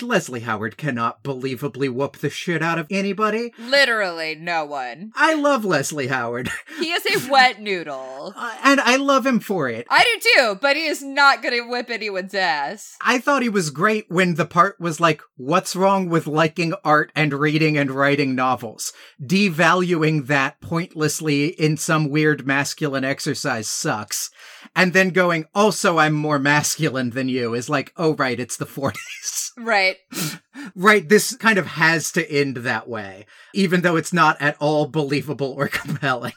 Leslie 0.00 0.40
Howard 0.40 0.76
cannot 0.76 1.22
believably 1.22 1.90
whoop 1.90 2.18
the 2.18 2.30
shit 2.30 2.62
out 2.62 2.78
of 2.78 2.86
anybody. 2.90 3.52
Literally 3.58 4.34
no 4.34 4.64
one. 4.64 5.12
I 5.14 5.34
love 5.34 5.64
Leslie 5.64 6.08
Howard. 6.08 6.50
He 6.78 6.92
is 6.92 7.26
a 7.26 7.30
wet 7.30 7.60
noodle. 7.60 8.34
Uh, 8.46 8.54
and 8.64 8.80
I 8.80 8.96
love 8.96 9.24
him 9.24 9.40
for 9.40 9.68
it. 9.68 9.86
I 9.88 10.02
do 10.04 10.30
too, 10.34 10.58
but 10.60 10.76
he 10.76 10.86
is 10.86 11.02
not 11.02 11.42
going 11.42 11.54
to 11.54 11.68
whip 11.68 11.90
anyone's 11.90 12.34
ass. 12.34 12.96
I 13.00 13.18
thought 13.18 13.42
he 13.42 13.48
was 13.48 13.70
great 13.70 14.10
when 14.10 14.34
the 14.34 14.44
part 14.44 14.78
was 14.78 15.00
like, 15.00 15.22
what's 15.36 15.74
wrong 15.74 16.08
with 16.08 16.26
liking 16.26 16.74
art 16.84 17.12
and 17.16 17.32
reading 17.32 17.78
and 17.78 17.90
writing 17.90 18.34
novels? 18.34 18.92
Devaluing 19.22 20.26
that 20.26 20.60
pointlessly 20.60 21.46
in 21.46 21.76
some 21.76 22.10
weird 22.10 22.46
masculine 22.46 23.04
exercise 23.04 23.68
sucks. 23.68 24.30
And 24.74 24.92
then 24.92 25.10
going, 25.10 25.46
also, 25.54 25.98
I'm 25.98 26.14
more 26.14 26.38
masculine 26.38 27.10
than 27.10 27.28
you 27.28 27.54
is 27.54 27.70
like, 27.70 27.92
oh, 27.96 28.14
right, 28.14 28.38
it's 28.38 28.56
the 28.56 28.66
40s. 28.66 29.52
Right. 29.56 29.75
right, 29.76 29.96
right, 30.74 31.08
this 31.08 31.36
kind 31.36 31.58
of 31.58 31.66
has 31.66 32.12
to 32.12 32.30
end 32.30 32.58
that 32.58 32.88
way, 32.88 33.26
even 33.54 33.82
though 33.82 33.96
it's 33.96 34.12
not 34.12 34.40
at 34.40 34.56
all 34.60 34.86
believable 34.86 35.52
or 35.56 35.68
compelling. 35.72 36.32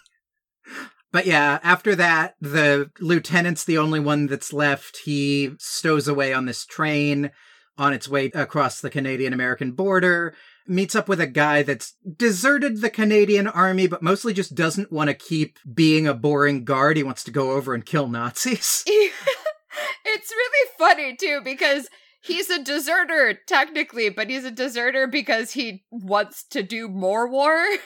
But 1.11 1.25
yeah, 1.25 1.59
after 1.63 1.95
that, 1.95 2.35
the 2.39 2.91
lieutenant's 2.99 3.63
the 3.63 3.79
only 3.79 3.99
one 3.99 4.27
that's 4.27 4.53
left. 4.53 4.99
He 5.05 5.51
stows 5.57 6.07
away 6.07 6.33
on 6.33 6.45
this 6.45 6.65
train 6.65 7.31
on 7.79 7.93
its 7.93 8.07
way 8.07 8.25
across 8.35 8.79
the 8.79 8.89
Canadian 8.89 9.33
American 9.33 9.71
border, 9.71 10.35
meets 10.67 10.93
up 10.93 11.07
with 11.07 11.19
a 11.19 11.25
guy 11.25 11.63
that's 11.63 11.95
deserted 12.17 12.81
the 12.81 12.89
Canadian 12.91 13.47
army, 13.47 13.87
but 13.87 14.03
mostly 14.03 14.33
just 14.33 14.53
doesn't 14.53 14.91
want 14.91 15.09
to 15.09 15.13
keep 15.15 15.57
being 15.73 16.05
a 16.05 16.13
boring 16.13 16.63
guard. 16.63 16.97
He 16.97 17.03
wants 17.03 17.23
to 17.23 17.31
go 17.31 17.53
over 17.53 17.73
and 17.73 17.85
kill 17.85 18.07
Nazis. 18.07 18.83
it's 20.05 20.31
really 20.31 20.69
funny 20.77 21.15
too 21.15 21.41
because 21.43 21.87
he's 22.21 22.49
a 22.49 22.63
deserter 22.63 23.37
technically, 23.47 24.09
but 24.09 24.29
he's 24.29 24.45
a 24.45 24.51
deserter 24.51 25.07
because 25.07 25.51
he 25.51 25.83
wants 25.91 26.43
to 26.49 26.63
do 26.63 26.87
more 26.87 27.27
war. 27.29 27.65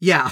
Yeah. 0.00 0.30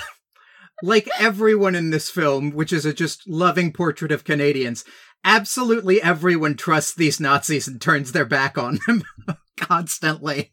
Like 0.83 1.09
everyone 1.19 1.75
in 1.75 1.91
this 1.91 2.11
film, 2.11 2.51
which 2.53 2.73
is 2.73 2.85
a 2.85 2.93
just 2.93 3.29
loving 3.29 3.73
portrait 3.73 4.11
of 4.11 4.25
Canadians, 4.25 4.85
absolutely 5.25 6.03
everyone 6.03 6.57
trusts 6.57 6.95
these 6.95 7.21
Nazis 7.21 7.69
and 7.69 7.81
turns 7.81 8.13
their 8.13 8.25
back 8.25 8.57
on 8.57 8.79
them 8.87 9.05
constantly 9.57 10.53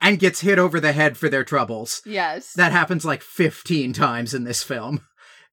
and 0.00 0.18
gets 0.18 0.40
hit 0.40 0.58
over 0.58 0.78
the 0.78 0.92
head 0.92 1.16
for 1.16 1.28
their 1.28 1.44
troubles. 1.44 2.02
Yes. 2.06 2.52
That 2.52 2.72
happens 2.72 3.04
like 3.04 3.22
15 3.22 3.92
times 3.92 4.32
in 4.32 4.44
this 4.44 4.62
film. 4.62 5.00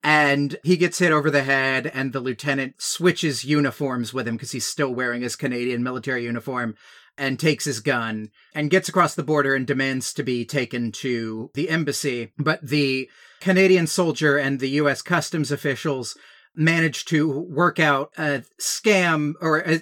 And 0.03 0.57
he 0.63 0.75
gets 0.75 0.99
hit 0.99 1.13
over 1.13 1.31
the 1.31 1.43
head, 1.43 1.89
and 1.93 2.11
the 2.11 2.19
lieutenant 2.19 2.81
switches 2.81 3.45
uniforms 3.45 4.13
with 4.13 4.27
him 4.27 4.35
because 4.35 4.51
he's 4.51 4.65
still 4.65 4.93
wearing 4.93 5.21
his 5.21 5.37
Canadian 5.37 5.81
military 5.81 6.25
uniform 6.25 6.75
and 7.17 7.39
takes 7.39 7.65
his 7.65 7.79
gun 7.79 8.29
and 8.53 8.69
gets 8.69 8.89
across 8.89 9.15
the 9.15 9.23
border 9.23 9.55
and 9.55 9.67
demands 9.67 10.13
to 10.13 10.23
be 10.23 10.45
taken 10.45 10.91
to 10.91 11.51
the 11.53 11.69
embassy. 11.69 12.33
But 12.37 12.67
the 12.67 13.09
Canadian 13.39 13.87
soldier 13.87 14.37
and 14.37 14.59
the 14.59 14.69
US 14.69 15.01
customs 15.01 15.51
officials 15.51 16.17
manage 16.55 17.05
to 17.05 17.29
work 17.29 17.79
out 17.79 18.11
a 18.17 18.43
scam 18.61 19.33
or 19.41 19.59
a, 19.59 19.81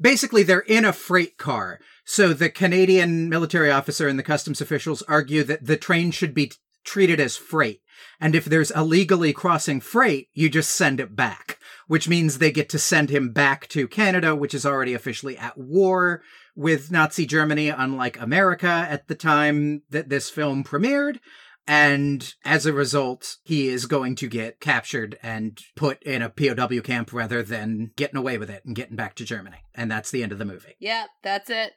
basically 0.00 0.42
they're 0.42 0.60
in 0.60 0.84
a 0.84 0.92
freight 0.92 1.36
car. 1.36 1.80
So 2.04 2.32
the 2.32 2.50
Canadian 2.50 3.28
military 3.28 3.70
officer 3.70 4.08
and 4.08 4.18
the 4.18 4.24
customs 4.24 4.60
officials 4.60 5.02
argue 5.02 5.44
that 5.44 5.66
the 5.66 5.76
train 5.76 6.10
should 6.10 6.34
be 6.34 6.52
treated 6.84 7.20
as 7.20 7.36
freight. 7.36 7.80
And 8.20 8.34
if 8.34 8.44
there's 8.44 8.70
illegally 8.70 9.32
crossing 9.32 9.80
freight, 9.80 10.28
you 10.34 10.48
just 10.48 10.70
send 10.70 11.00
it 11.00 11.16
back, 11.16 11.58
which 11.86 12.08
means 12.08 12.38
they 12.38 12.52
get 12.52 12.68
to 12.70 12.78
send 12.78 13.10
him 13.10 13.32
back 13.32 13.68
to 13.68 13.88
Canada, 13.88 14.34
which 14.34 14.54
is 14.54 14.66
already 14.66 14.94
officially 14.94 15.36
at 15.36 15.58
war 15.58 16.22
with 16.54 16.90
Nazi 16.90 17.26
Germany, 17.26 17.68
unlike 17.68 18.20
America 18.20 18.86
at 18.88 19.08
the 19.08 19.14
time 19.14 19.82
that 19.90 20.08
this 20.08 20.30
film 20.30 20.64
premiered. 20.64 21.18
And 21.66 22.34
as 22.44 22.66
a 22.66 22.72
result, 22.72 23.36
he 23.44 23.68
is 23.68 23.86
going 23.86 24.16
to 24.16 24.28
get 24.28 24.60
captured 24.60 25.18
and 25.22 25.60
put 25.76 26.02
in 26.02 26.20
a 26.20 26.28
POW 26.28 26.80
camp 26.80 27.12
rather 27.12 27.42
than 27.42 27.92
getting 27.96 28.16
away 28.16 28.36
with 28.36 28.50
it 28.50 28.64
and 28.64 28.74
getting 28.74 28.96
back 28.96 29.14
to 29.16 29.24
Germany. 29.24 29.58
And 29.74 29.90
that's 29.90 30.10
the 30.10 30.22
end 30.22 30.32
of 30.32 30.38
the 30.38 30.44
movie. 30.44 30.74
Yeah, 30.80 31.06
that's 31.22 31.50
it. 31.50 31.74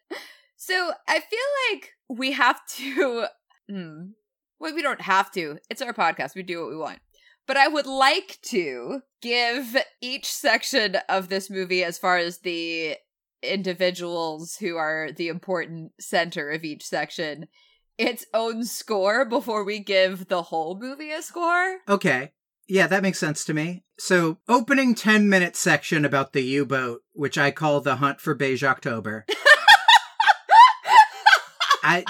So 0.55 0.94
I 1.08 1.20
feel 1.20 1.39
like 1.72 1.91
we 2.10 2.32
have 2.34 2.65
to. 2.77 3.25
Hmm, 3.67 4.10
well, 4.60 4.74
we 4.74 4.82
don't 4.82 5.02
have 5.02 5.32
to. 5.32 5.58
It's 5.70 5.82
our 5.82 5.94
podcast. 5.94 6.36
We 6.36 6.44
do 6.44 6.62
what 6.62 6.70
we 6.70 6.78
want. 6.78 7.00
But 7.48 7.58
I 7.58 7.68
would 7.68 7.86
like 7.86 8.40
to 8.44 9.02
give 9.22 9.78
each 10.02 10.26
section 10.32 10.98
of 11.08 11.30
this 11.30 11.50
movie, 11.50 11.84
as 11.84 11.98
far 12.00 12.18
as 12.18 12.40
the 12.40 12.96
individuals 13.44 14.58
who 14.58 14.78
are 14.78 15.12
the 15.16 15.28
important 15.28 15.92
center 16.00 16.50
of 16.50 16.64
each 16.64 16.84
section, 16.84 17.48
its 17.98 18.26
own 18.34 18.64
score 18.66 19.26
before 19.26 19.64
we 19.64 19.80
give 19.80 20.28
the 20.28 20.44
whole 20.44 20.78
movie 20.80 21.12
a 21.12 21.22
score. 21.22 21.78
Okay. 21.88 22.32
Yeah, 22.68 22.88
that 22.88 23.04
makes 23.04 23.20
sense 23.20 23.46
to 23.46 23.54
me. 23.54 23.84
So, 24.00 24.40
opening 24.50 24.96
10 24.96 25.30
minute 25.30 25.56
section 25.56 26.04
about 26.04 26.34
the 26.34 26.42
U 26.42 26.66
boat, 26.66 27.02
which 27.14 27.38
I 27.38 27.52
call 27.52 27.80
the 27.80 27.98
hunt 27.98 28.20
for 28.20 28.34
Beige 28.34 28.64
October. 28.64 29.26
I, 31.84 32.04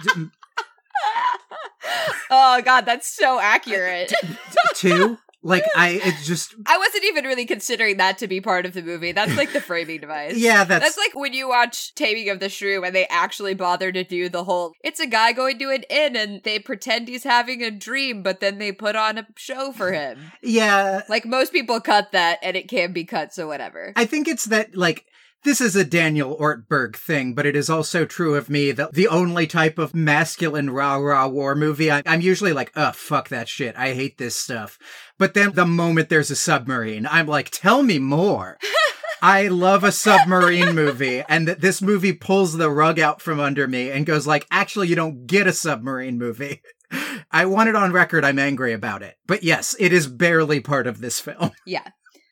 oh, 2.35 2.61
God, 2.61 2.85
that's 2.85 3.07
so 3.07 3.39
accurate. 3.39 4.13
two, 4.75 5.17
Like 5.41 5.63
I, 5.75 5.99
it's 6.03 6.25
just 6.25 6.55
I 6.65 6.77
wasn't 6.79 7.03
even 7.05 7.23
really 7.25 7.45
considering 7.45 7.97
that 7.97 8.17
to 8.17 8.27
be 8.27 8.41
part 8.41 8.65
of 8.65 8.73
the 8.73 8.81
movie. 8.81 9.11
That's 9.11 9.37
like 9.37 9.53
the 9.53 9.61
framing 9.61 10.01
device. 10.01 10.37
yeah. 10.37 10.63
That's, 10.63 10.83
That's 10.83 10.97
like 10.97 11.13
when 11.13 11.33
you 11.33 11.47
watch 11.47 11.93
Taming 11.93 12.29
of 12.29 12.39
the 12.39 12.49
Shrew 12.49 12.83
and 12.83 12.95
they 12.95 13.05
actually 13.07 13.53
bother 13.53 13.91
to 13.91 14.03
do 14.03 14.27
the 14.27 14.43
whole 14.43 14.73
it's 14.83 14.99
a 14.99 15.05
guy 15.05 15.33
going 15.33 15.59
to 15.59 15.69
an 15.69 15.83
inn 15.89 16.15
and 16.15 16.41
they 16.43 16.57
pretend 16.57 17.07
he's 17.07 17.23
having 17.23 17.61
a 17.61 17.69
dream, 17.69 18.23
but 18.23 18.39
then 18.39 18.57
they 18.57 18.71
put 18.71 18.95
on 18.95 19.19
a 19.19 19.27
show 19.35 19.71
for 19.71 19.91
him. 19.91 20.31
yeah. 20.41 21.01
Like 21.07 21.25
most 21.25 21.51
people 21.53 21.79
cut 21.79 22.11
that 22.11 22.39
and 22.41 22.57
it 22.57 22.67
can 22.67 22.91
be 22.91 23.05
cut, 23.05 23.31
so 23.31 23.47
whatever. 23.47 23.93
I 23.95 24.05
think 24.05 24.27
it's 24.27 24.45
that 24.45 24.75
like 24.75 25.05
this 25.45 25.61
is 25.61 25.75
a 25.75 25.85
Daniel 25.85 26.35
Ortberg 26.35 26.95
thing, 26.95 27.35
but 27.35 27.45
it 27.45 27.55
is 27.55 27.69
also 27.69 28.03
true 28.03 28.35
of 28.35 28.49
me 28.49 28.71
that 28.71 28.93
the 28.93 29.07
only 29.07 29.45
type 29.45 29.77
of 29.77 29.93
masculine 29.93 30.71
rah 30.71 30.95
rah 30.95 31.27
war 31.27 31.55
movie 31.55 31.91
I, 31.91 32.01
I'm 32.05 32.19
usually 32.19 32.51
like, 32.51 32.71
oh 32.75 32.91
fuck 32.91 33.29
that 33.29 33.47
shit, 33.47 33.77
I 33.77 33.93
hate 33.93 34.17
this 34.17 34.35
stuff. 34.35 34.77
But 35.19 35.35
then 35.35 35.53
the 35.53 35.65
moment 35.65 36.09
there's 36.09 36.31
a 36.31 36.35
submarine, 36.35 37.07
I'm 37.09 37.27
like, 37.27 37.51
tell 37.51 37.83
me 37.83 37.99
more. 37.99 38.57
I 39.21 39.47
love 39.47 39.83
a 39.83 39.91
submarine 39.91 40.75
movie, 40.75 41.23
and 41.29 41.47
that 41.47 41.61
this 41.61 41.81
movie 41.81 42.13
pulls 42.13 42.57
the 42.57 42.69
rug 42.69 42.99
out 42.99 43.21
from 43.21 43.39
under 43.39 43.67
me 43.67 43.89
and 43.89 44.05
goes 44.05 44.27
like, 44.27 44.45
actually, 44.51 44.87
you 44.87 44.95
don't 44.95 45.25
get 45.25 45.47
a 45.47 45.53
submarine 45.53 46.17
movie. 46.17 46.61
I 47.31 47.45
want 47.45 47.69
it 47.69 47.75
on 47.75 47.93
record. 47.93 48.25
I'm 48.25 48.39
angry 48.39 48.73
about 48.73 49.03
it, 49.03 49.15
but 49.25 49.43
yes, 49.43 49.75
it 49.79 49.93
is 49.93 50.07
barely 50.07 50.59
part 50.59 50.85
of 50.85 51.01
this 51.01 51.19
film. 51.19 51.51
Yeah. 51.65 51.87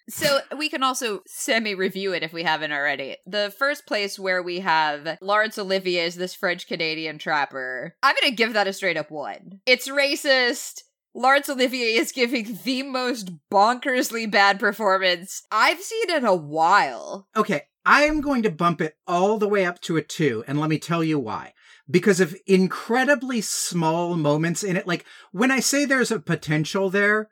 So 0.10 0.40
we 0.58 0.70
can 0.70 0.84
also 0.84 1.22
semi 1.28 1.76
review 1.76 2.14
it 2.14 2.24
if 2.24 2.34
we 2.34 2.44
haven't 2.44 2.72
already. 2.72 3.18
The 3.26 3.54
first 3.58 3.86
place 3.86 4.20
where 4.20 4.44
we 4.44 4.60
have 4.60 5.18
Laurence 5.22 5.58
Olivier 5.58 6.06
is 6.06 6.16
this 6.16 6.36
French 6.36 6.68
Canadian 6.68 7.18
trapper. 7.18 7.96
I'm 8.04 8.16
going 8.20 8.32
to 8.32 8.36
give 8.36 8.54
that 8.54 8.68
a 8.68 8.74
straight 8.74 8.98
up 8.98 9.12
one. 9.12 9.62
It's 9.66 9.88
racist. 9.88 10.82
Laurence 11.16 11.48
Olivier 11.48 11.94
is 11.96 12.12
giving 12.12 12.58
the 12.64 12.84
most 12.84 13.32
bonkersly 13.52 14.30
bad 14.30 14.60
performance 14.60 15.44
I've 15.52 15.80
seen 15.80 16.10
in 16.10 16.26
a 16.26 16.36
while. 16.36 17.28
Okay, 17.36 17.64
I 17.86 18.04
am 18.04 18.20
going 18.20 18.42
to 18.44 18.52
bump 18.52 18.82
it 18.82 18.98
all 19.06 19.38
the 19.38 19.48
way 19.48 19.66
up 19.66 19.80
to 19.82 19.98
a 19.98 20.02
two, 20.02 20.44
and 20.48 20.60
let 20.60 20.70
me 20.70 20.80
tell 20.80 21.04
you 21.04 21.20
why. 21.20 21.54
Because 21.90 22.20
of 22.20 22.36
incredibly 22.48 23.42
small 23.42 24.16
moments 24.16 24.64
in 24.64 24.76
it. 24.76 24.88
Like, 24.88 25.06
when 25.32 25.52
I 25.52 25.60
say 25.60 25.86
there's 25.86 26.12
a 26.12 26.20
potential 26.20 26.90
there, 26.90 27.30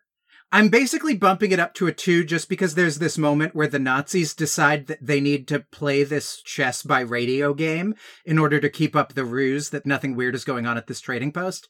I'm 0.54 0.68
basically 0.68 1.16
bumping 1.16 1.54
it 1.54 1.60
up 1.60 1.74
to 1.76 1.88
a 1.88 1.94
two 1.94 2.26
just 2.26 2.50
because 2.50 2.76
there's 2.76 3.00
this 3.00 3.18
moment 3.18 3.56
where 3.56 3.68
the 3.68 3.80
Nazis 3.80 4.34
decide 4.34 4.88
that 4.88 5.06
they 5.06 5.22
need 5.22 5.48
to 5.48 5.62
play 5.72 6.04
this 6.04 6.42
chess 6.42 6.84
by 6.84 7.00
radio 7.00 7.54
game 7.54 7.96
in 8.26 8.38
order 8.38 8.60
to 8.60 8.70
keep 8.70 8.94
up 8.94 9.14
the 9.14 9.24
ruse 9.24 9.70
that 9.70 9.86
nothing 9.86 10.14
weird 10.14 10.36
is 10.36 10.44
going 10.44 10.66
on 10.66 10.78
at 10.78 10.88
this 10.88 11.00
trading 11.00 11.32
post. 11.32 11.70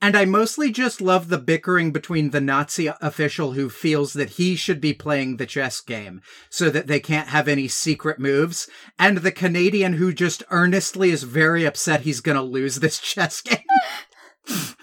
And 0.00 0.14
I 0.14 0.26
mostly 0.26 0.70
just 0.70 1.00
love 1.00 1.28
the 1.28 1.38
bickering 1.38 1.90
between 1.90 2.30
the 2.30 2.40
Nazi 2.40 2.88
official 3.00 3.52
who 3.52 3.70
feels 3.70 4.12
that 4.12 4.30
he 4.30 4.54
should 4.54 4.80
be 4.80 4.92
playing 4.92 5.38
the 5.38 5.46
chess 5.46 5.80
game 5.80 6.20
so 6.50 6.68
that 6.70 6.86
they 6.86 7.00
can't 7.00 7.28
have 7.28 7.48
any 7.48 7.66
secret 7.66 8.18
moves, 8.20 8.68
and 8.98 9.18
the 9.18 9.32
Canadian 9.32 9.94
who 9.94 10.12
just 10.12 10.44
earnestly 10.50 11.10
is 11.10 11.24
very 11.24 11.64
upset 11.64 12.02
he's 12.02 12.20
gonna 12.20 12.42
lose 12.42 12.76
this 12.76 12.98
chess 13.00 13.40
game. 13.40 13.58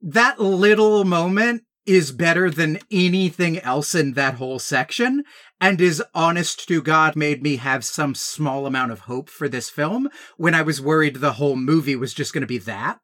that 0.00 0.40
little 0.40 1.04
moment 1.04 1.64
is 1.86 2.12
better 2.12 2.50
than 2.50 2.78
anything 2.90 3.58
else 3.60 3.94
in 3.94 4.12
that 4.14 4.34
whole 4.34 4.58
section 4.58 5.24
and 5.60 5.80
is 5.80 6.02
honest 6.14 6.66
to 6.68 6.82
God 6.82 7.16
made 7.16 7.42
me 7.42 7.56
have 7.56 7.84
some 7.84 8.14
small 8.14 8.66
amount 8.66 8.92
of 8.92 9.00
hope 9.00 9.28
for 9.28 9.48
this 9.48 9.70
film 9.70 10.08
when 10.36 10.54
I 10.54 10.62
was 10.62 10.80
worried 10.80 11.16
the 11.16 11.34
whole 11.34 11.56
movie 11.56 11.96
was 11.96 12.14
just 12.14 12.32
going 12.32 12.42
to 12.42 12.46
be 12.46 12.58
that. 12.58 13.00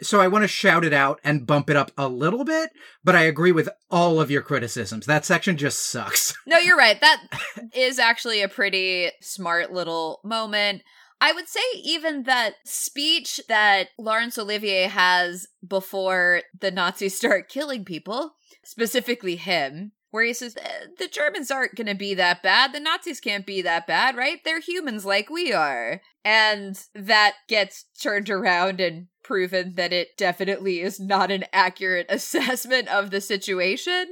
So 0.00 0.20
I 0.20 0.28
want 0.28 0.44
to 0.44 0.48
shout 0.48 0.84
it 0.84 0.92
out 0.92 1.20
and 1.24 1.46
bump 1.46 1.68
it 1.68 1.76
up 1.76 1.90
a 1.98 2.08
little 2.08 2.44
bit, 2.44 2.70
but 3.02 3.16
I 3.16 3.22
agree 3.22 3.50
with 3.50 3.68
all 3.90 4.20
of 4.20 4.30
your 4.30 4.42
criticisms. 4.42 5.06
That 5.06 5.24
section 5.24 5.56
just 5.56 5.90
sucks. 5.90 6.36
No, 6.46 6.58
you're 6.58 6.76
right. 6.76 7.00
That 7.00 7.26
is 7.74 7.98
actually 7.98 8.42
a 8.42 8.48
pretty 8.48 9.10
smart 9.20 9.72
little 9.72 10.20
moment. 10.24 10.82
I 11.20 11.32
would 11.32 11.48
say 11.48 11.60
even 11.82 12.24
that 12.24 12.54
speech 12.64 13.40
that 13.48 13.88
Laurence 13.98 14.38
Olivier 14.38 14.84
has 14.84 15.48
before 15.66 16.42
the 16.58 16.70
Nazis 16.70 17.16
start 17.16 17.48
killing 17.48 17.84
people, 17.84 18.34
specifically 18.64 19.36
him, 19.36 19.92
where 20.10 20.24
he 20.24 20.32
says, 20.32 20.56
"Eh, 20.56 20.86
the 20.98 21.08
Germans 21.08 21.50
aren't 21.50 21.74
going 21.74 21.86
to 21.86 21.94
be 21.94 22.14
that 22.14 22.42
bad. 22.42 22.72
The 22.72 22.80
Nazis 22.80 23.20
can't 23.20 23.44
be 23.44 23.62
that 23.62 23.86
bad, 23.86 24.16
right? 24.16 24.40
They're 24.44 24.60
humans 24.60 25.04
like 25.04 25.28
we 25.28 25.52
are. 25.52 26.00
And 26.24 26.80
that 26.94 27.34
gets 27.48 27.86
turned 28.00 28.30
around 28.30 28.80
and 28.80 29.08
proven 29.22 29.74
that 29.74 29.92
it 29.92 30.16
definitely 30.16 30.80
is 30.80 30.98
not 30.98 31.30
an 31.30 31.44
accurate 31.52 32.06
assessment 32.10 32.88
of 32.88 33.10
the 33.10 33.20
situation. 33.20 34.06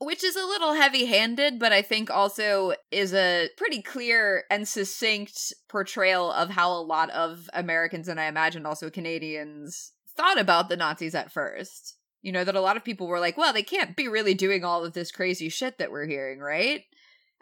Which 0.00 0.22
is 0.22 0.36
a 0.36 0.46
little 0.46 0.74
heavy 0.74 1.06
handed, 1.06 1.58
but 1.58 1.72
I 1.72 1.82
think 1.82 2.08
also 2.08 2.74
is 2.92 3.12
a 3.12 3.48
pretty 3.56 3.82
clear 3.82 4.44
and 4.48 4.66
succinct 4.66 5.52
portrayal 5.68 6.30
of 6.30 6.50
how 6.50 6.70
a 6.72 6.80
lot 6.80 7.10
of 7.10 7.50
Americans, 7.52 8.06
and 8.06 8.20
I 8.20 8.26
imagine 8.26 8.64
also 8.64 8.90
Canadians, 8.90 9.92
thought 10.16 10.38
about 10.38 10.68
the 10.68 10.76
Nazis 10.76 11.14
at 11.14 11.32
first. 11.32 11.96
You 12.22 12.32
know, 12.32 12.44
that 12.44 12.56
a 12.56 12.60
lot 12.60 12.76
of 12.76 12.84
people 12.84 13.06
were 13.06 13.20
like, 13.20 13.36
well, 13.36 13.52
they 13.52 13.62
can't 13.62 13.96
be 13.96 14.08
really 14.08 14.34
doing 14.34 14.64
all 14.64 14.84
of 14.84 14.92
this 14.92 15.10
crazy 15.10 15.48
shit 15.48 15.78
that 15.78 15.90
we're 15.90 16.06
hearing, 16.06 16.40
right? 16.40 16.82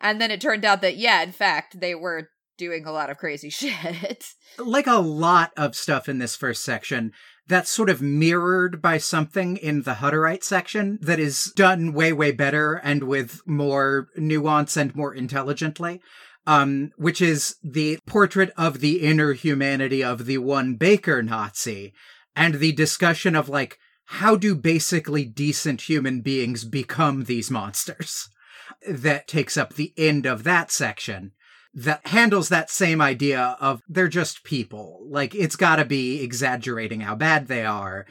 And 0.00 0.20
then 0.20 0.30
it 0.30 0.40
turned 0.40 0.64
out 0.64 0.82
that, 0.82 0.96
yeah, 0.96 1.22
in 1.22 1.32
fact, 1.32 1.80
they 1.80 1.94
were 1.94 2.30
doing 2.58 2.86
a 2.86 2.92
lot 2.92 3.10
of 3.10 3.18
crazy 3.18 3.50
shit. 3.50 4.32
like 4.58 4.86
a 4.86 5.00
lot 5.00 5.52
of 5.56 5.74
stuff 5.74 6.08
in 6.08 6.18
this 6.18 6.36
first 6.36 6.62
section 6.62 7.12
that's 7.48 7.70
sort 7.70 7.90
of 7.90 8.02
mirrored 8.02 8.82
by 8.82 8.98
something 8.98 9.56
in 9.56 9.82
the 9.82 9.94
Hutterite 9.94 10.42
section 10.42 10.98
that 11.02 11.18
is 11.18 11.52
done 11.54 11.92
way, 11.92 12.12
way 12.12 12.32
better 12.32 12.74
and 12.74 13.04
with 13.04 13.40
more 13.46 14.08
nuance 14.16 14.76
and 14.76 14.94
more 14.94 15.14
intelligently. 15.14 16.00
Um, 16.48 16.92
which 16.96 17.20
is 17.20 17.56
the 17.64 17.98
portrait 18.06 18.52
of 18.56 18.78
the 18.78 19.00
inner 19.00 19.32
humanity 19.32 20.04
of 20.04 20.26
the 20.26 20.38
one 20.38 20.76
Baker 20.76 21.20
Nazi 21.20 21.92
and 22.36 22.54
the 22.54 22.70
discussion 22.70 23.34
of 23.34 23.48
like, 23.48 23.78
how 24.04 24.36
do 24.36 24.54
basically 24.54 25.24
decent 25.24 25.82
human 25.82 26.20
beings 26.20 26.64
become 26.64 27.24
these 27.24 27.50
monsters? 27.50 28.28
That 28.88 29.26
takes 29.26 29.56
up 29.56 29.74
the 29.74 29.92
end 29.96 30.24
of 30.24 30.44
that 30.44 30.70
section 30.70 31.32
that 31.76 32.06
handles 32.06 32.48
that 32.48 32.70
same 32.70 33.02
idea 33.02 33.56
of 33.60 33.82
they're 33.86 34.08
just 34.08 34.42
people. 34.42 35.06
Like 35.08 35.34
it's 35.34 35.56
gotta 35.56 35.84
be 35.84 36.22
exaggerating 36.22 37.02
how 37.02 37.14
bad 37.14 37.48
they 37.48 37.64
are. 37.64 38.06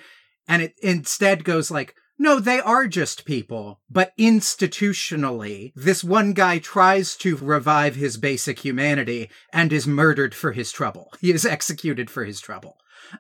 And 0.48 0.62
it 0.62 0.76
instead 0.84 1.44
goes 1.44 1.72
like, 1.72 1.96
no, 2.18 2.40
they 2.40 2.62
are 2.62 2.88
just 2.88 3.26
people, 3.26 3.82
but 3.90 4.14
institutionally, 4.18 5.74
this 5.76 6.02
one 6.02 6.32
guy 6.32 6.60
tries 6.60 7.16
to 7.18 7.36
revive 7.36 7.96
his 7.96 8.16
basic 8.16 8.60
humanity 8.60 9.30
and 9.52 9.74
is 9.74 9.86
murdered 9.86 10.34
for 10.34 10.54
his 10.54 10.72
trouble. 10.72 11.12
He 11.20 11.32
is 11.32 11.46
executed 11.46 12.10
for 12.12 12.24
his 12.24 12.40
trouble. 12.40 12.78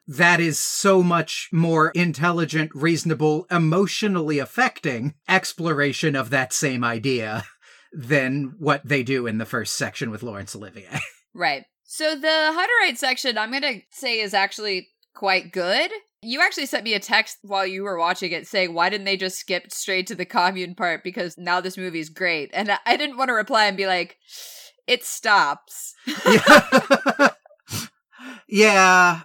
That 0.07 0.39
is 0.39 0.59
so 0.59 1.03
much 1.03 1.49
more 1.51 1.89
intelligent, 1.89 2.71
reasonable, 2.73 3.47
emotionally 3.49 4.39
affecting 4.39 5.15
exploration 5.27 6.15
of 6.15 6.29
that 6.29 6.53
same 6.53 6.83
idea 6.83 7.43
than 7.95 8.55
what 8.59 8.81
they 8.85 9.03
do 9.03 9.25
in 9.25 9.37
the 9.37 9.45
first 9.45 9.75
section 9.75 10.11
with 10.11 10.21
Laurence 10.21 10.55
Olivier. 10.55 10.99
right. 11.33 11.63
So 11.83 12.15
the 12.15 12.27
Hutterite 12.27 12.97
section, 12.97 13.37
I'm 13.37 13.51
going 13.51 13.61
to 13.61 13.81
say, 13.91 14.19
is 14.19 14.33
actually 14.33 14.89
quite 15.15 15.51
good. 15.53 15.91
You 16.21 16.41
actually 16.41 16.65
sent 16.65 16.83
me 16.83 16.93
a 16.93 16.99
text 16.99 17.37
while 17.43 17.65
you 17.65 17.83
were 17.83 17.97
watching 17.97 18.31
it 18.31 18.47
saying, 18.47 18.73
why 18.73 18.89
didn't 18.89 19.05
they 19.05 19.15
just 19.15 19.37
skip 19.37 19.71
straight 19.71 20.07
to 20.07 20.15
the 20.15 20.25
commune 20.25 20.75
part? 20.75 21.03
Because 21.03 21.37
now 21.37 21.61
this 21.61 21.77
movie's 21.77 22.09
great. 22.09 22.49
And 22.53 22.71
I 22.85 22.97
didn't 22.97 23.17
want 23.17 23.29
to 23.29 23.33
reply 23.33 23.65
and 23.65 23.77
be 23.77 23.87
like, 23.87 24.17
it 24.87 25.03
stops. 25.03 25.93
yeah. 26.25 27.29
yeah. 28.47 29.21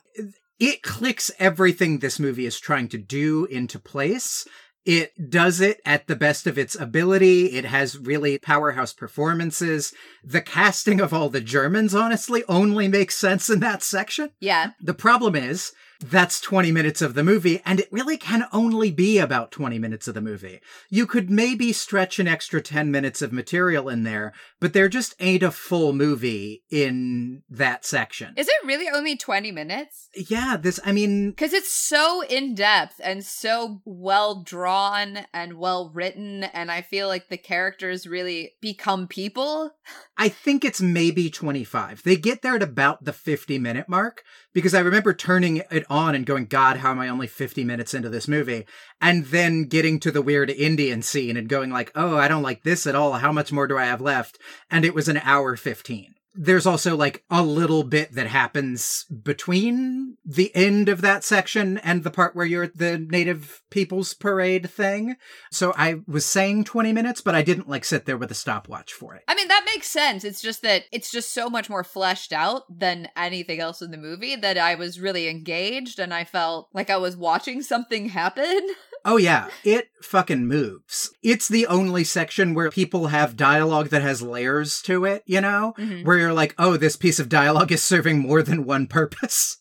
It 0.61 0.83
clicks 0.83 1.31
everything 1.39 1.99
this 1.99 2.21
movie 2.21 2.47
is 2.47 2.61
trying 2.61 2.89
to 2.89 2.99
do 2.99 3.47
into 3.47 3.79
place. 3.79 4.47
It 4.87 5.31
does 5.31 5.61
it 5.61 5.81
at 5.85 6.07
the 6.07 6.17
best 6.17 6.47
of 6.47 6.57
its 6.59 6.75
ability. 6.75 7.47
It 7.47 7.67
has 7.67 7.99
really 7.99 8.39
powerhouse 8.39 8.93
performances. 8.93 9.93
The 10.25 10.41
casting 10.41 11.01
of 11.01 11.13
all 11.13 11.29
the 11.29 11.41
Germans, 11.41 11.95
honestly, 11.95 12.43
only 12.49 12.89
makes 12.89 13.15
sense 13.15 13.51
in 13.51 13.61
that 13.61 13.83
section. 13.83 14.31
Yeah. 14.41 14.73
The 14.81 14.95
problem 14.95 15.37
is, 15.37 15.73
that's 16.01 16.41
20 16.41 16.73
minutes 16.73 17.03
of 17.03 17.15
the 17.15 17.23
movie, 17.23 17.61
and 17.65 17.79
it 17.79 17.93
really 17.93 18.17
can 18.17 18.47
only 18.53 18.91
be 18.91 19.19
about 19.19 19.51
20 19.51 19.79
minutes 19.79 20.09
of 20.09 20.15
the 20.15 20.21
movie. 20.21 20.61
You 20.89 21.07
could 21.07 21.31
maybe 21.31 21.73
stretch 21.73 22.19
an 22.19 22.27
extra 22.27 22.63
10 22.63 22.91
minutes 22.91 23.21
of 23.21 23.33
material 23.33 23.89
in 23.89 24.05
there, 24.05 24.33
but 24.61 24.73
there 24.73 24.89
just 24.89 25.15
ain't 25.21 25.43
a 25.43 25.51
full 25.51 25.93
movie 25.93 26.63
in 26.71 27.43
that 27.51 27.85
section. 27.85 28.33
Is 28.37 28.49
it 28.49 28.67
really 28.67 28.89
only 28.89 29.17
20 29.17 29.53
minutes? 29.53 30.09
Yeah, 30.15 30.57
this, 30.57 30.81
I 30.85 30.93
mean. 30.93 31.31
Because 31.31 31.53
it's 31.53 31.73
so 31.73 32.23
in 32.23 32.55
depth 32.55 33.01
and 33.05 33.25
so 33.25 33.83
well 33.85 34.43
drawn 34.43 35.27
and 35.35 35.55
well 35.55 35.91
written, 35.93 36.45
and 36.45 36.71
I 36.71 36.81
feel 36.81 37.09
like 37.09 37.29
the 37.29 37.37
characters 37.37 38.07
really 38.07 38.53
become 38.63 39.07
people. 39.07 39.73
I 40.17 40.29
think 40.29 40.65
it's 40.65 40.81
maybe 40.81 41.29
25. 41.29 42.03
They 42.05 42.17
get 42.17 42.43
there 42.43 42.57
at 42.57 42.63
about 42.63 43.05
the 43.05 43.13
50 43.13 43.59
minute 43.59 43.89
mark 43.89 44.23
because 44.53 44.75
I 44.75 44.81
remember 44.81 45.15
turning 45.15 45.59
it 45.71 45.85
on 45.89 46.15
and 46.15 46.27
going, 46.27 46.47
God, 46.47 46.79
how 46.79 46.91
am 46.91 46.99
I 46.99 47.09
only 47.09 47.27
50 47.27 47.65
minutes 47.65 47.95
into 47.95 48.09
this 48.09 48.29
movie? 48.29 48.67
And 49.01 49.27
then 49.27 49.65
getting 49.65 50.01
to 50.01 50.11
the 50.11 50.23
weird 50.23 50.51
Indian 50.51 51.03
scene 51.03 51.37
and 51.37 51.49
going 51.49 51.71
like, 51.71 51.93
oh, 51.95 52.17
I 52.17 52.29
don't 52.29 52.43
like 52.43 52.63
this 52.63 52.87
at 52.87 52.95
all. 52.95 53.15
How 53.15 53.33
much 53.33 53.53
more 53.53 53.67
do 53.67 53.79
I 53.79 53.85
have 53.85 54.01
left? 54.01 54.39
And 54.71 54.85
it 54.85 54.95
was 54.95 55.09
an 55.09 55.19
hour 55.19 55.57
15 55.57 56.15
there's 56.35 56.67
also 56.67 56.97
like 56.97 57.25
a 57.31 57.43
little 57.43 57.83
bit 57.83 58.13
that 58.13 58.29
happens 58.29 59.05
between 59.05 60.17
the 60.25 60.55
end 60.55 60.89
of 60.89 61.01
that 61.01 61.25
section 61.25 61.79
and 61.79 62.05
the 62.05 62.11
part 62.11 62.37
where 62.37 62.47
you're 62.47 62.65
at 62.65 62.77
the 62.77 62.99
native 62.99 63.63
people's 63.71 64.15
parade 64.15 64.71
thing. 64.71 65.17
So 65.51 65.73
I 65.77 65.97
was 66.07 66.25
saying 66.25 66.65
20 66.65 66.93
minutes, 66.93 67.21
but 67.21 67.35
I 67.35 67.43
didn't 67.43 67.69
like 67.69 67.85
sit 67.85 68.07
there 68.07 68.17
with 68.17 68.31
a 68.31 68.35
stopwatch 68.35 68.93
for 68.93 69.15
it. 69.15 69.25
I 69.29 69.35
mean, 69.35 69.49
that 69.49 69.67
makes 69.67 69.89
sense. 69.89 70.25
It's 70.25 70.41
just 70.41 70.63
that 70.63 70.85
it's 70.93 71.11
just 71.11 71.33
so 71.33 71.51
much 71.51 71.69
more 71.69 71.85
fleshed 71.85 72.33
out 72.33 72.63
than 72.71 73.09
anything 73.17 73.61
else 73.61 73.83
in 73.83 73.91
the 73.91 73.97
movie 73.97 74.37
that 74.37 74.59
I 74.59 74.77
was 74.77 75.01
really 75.01 75.29
engaged 75.29 75.99
and 75.99 76.15
I 76.15 76.25
felt 76.25 76.69
like 76.73 76.91
I 76.91 76.97
was 76.97 77.17
watching 77.17 77.63
something 77.63 78.09
happen. 78.09 78.61
Oh 79.05 79.17
yeah, 79.17 79.49
it 79.65 79.89
fucking 80.03 80.47
moves. 80.47 81.11
It's 81.23 81.49
the 81.49 81.67
only 81.67 82.05
section 82.05 82.55
where 82.55 82.71
people 82.71 83.09
have 83.09 83.37
dialogue 83.37 83.89
that 83.89 84.03
has 84.03 84.23
layers 84.23 84.83
to 84.83 85.05
it, 85.05 85.23
you 85.27 85.41
know? 85.41 85.75
Mhm. 85.79 86.05
Where 86.05 86.19
you're 86.19 86.33
like, 86.33 86.55
"Oh, 86.59 86.77
this 86.77 86.97
piece 86.97 87.19
of 87.19 87.29
dialogue 87.29 87.73
is 87.73 87.83
serving 87.83 88.19
more 88.19 88.43
than 88.43 88.65
one 88.65 88.87
purpose." 88.87 89.59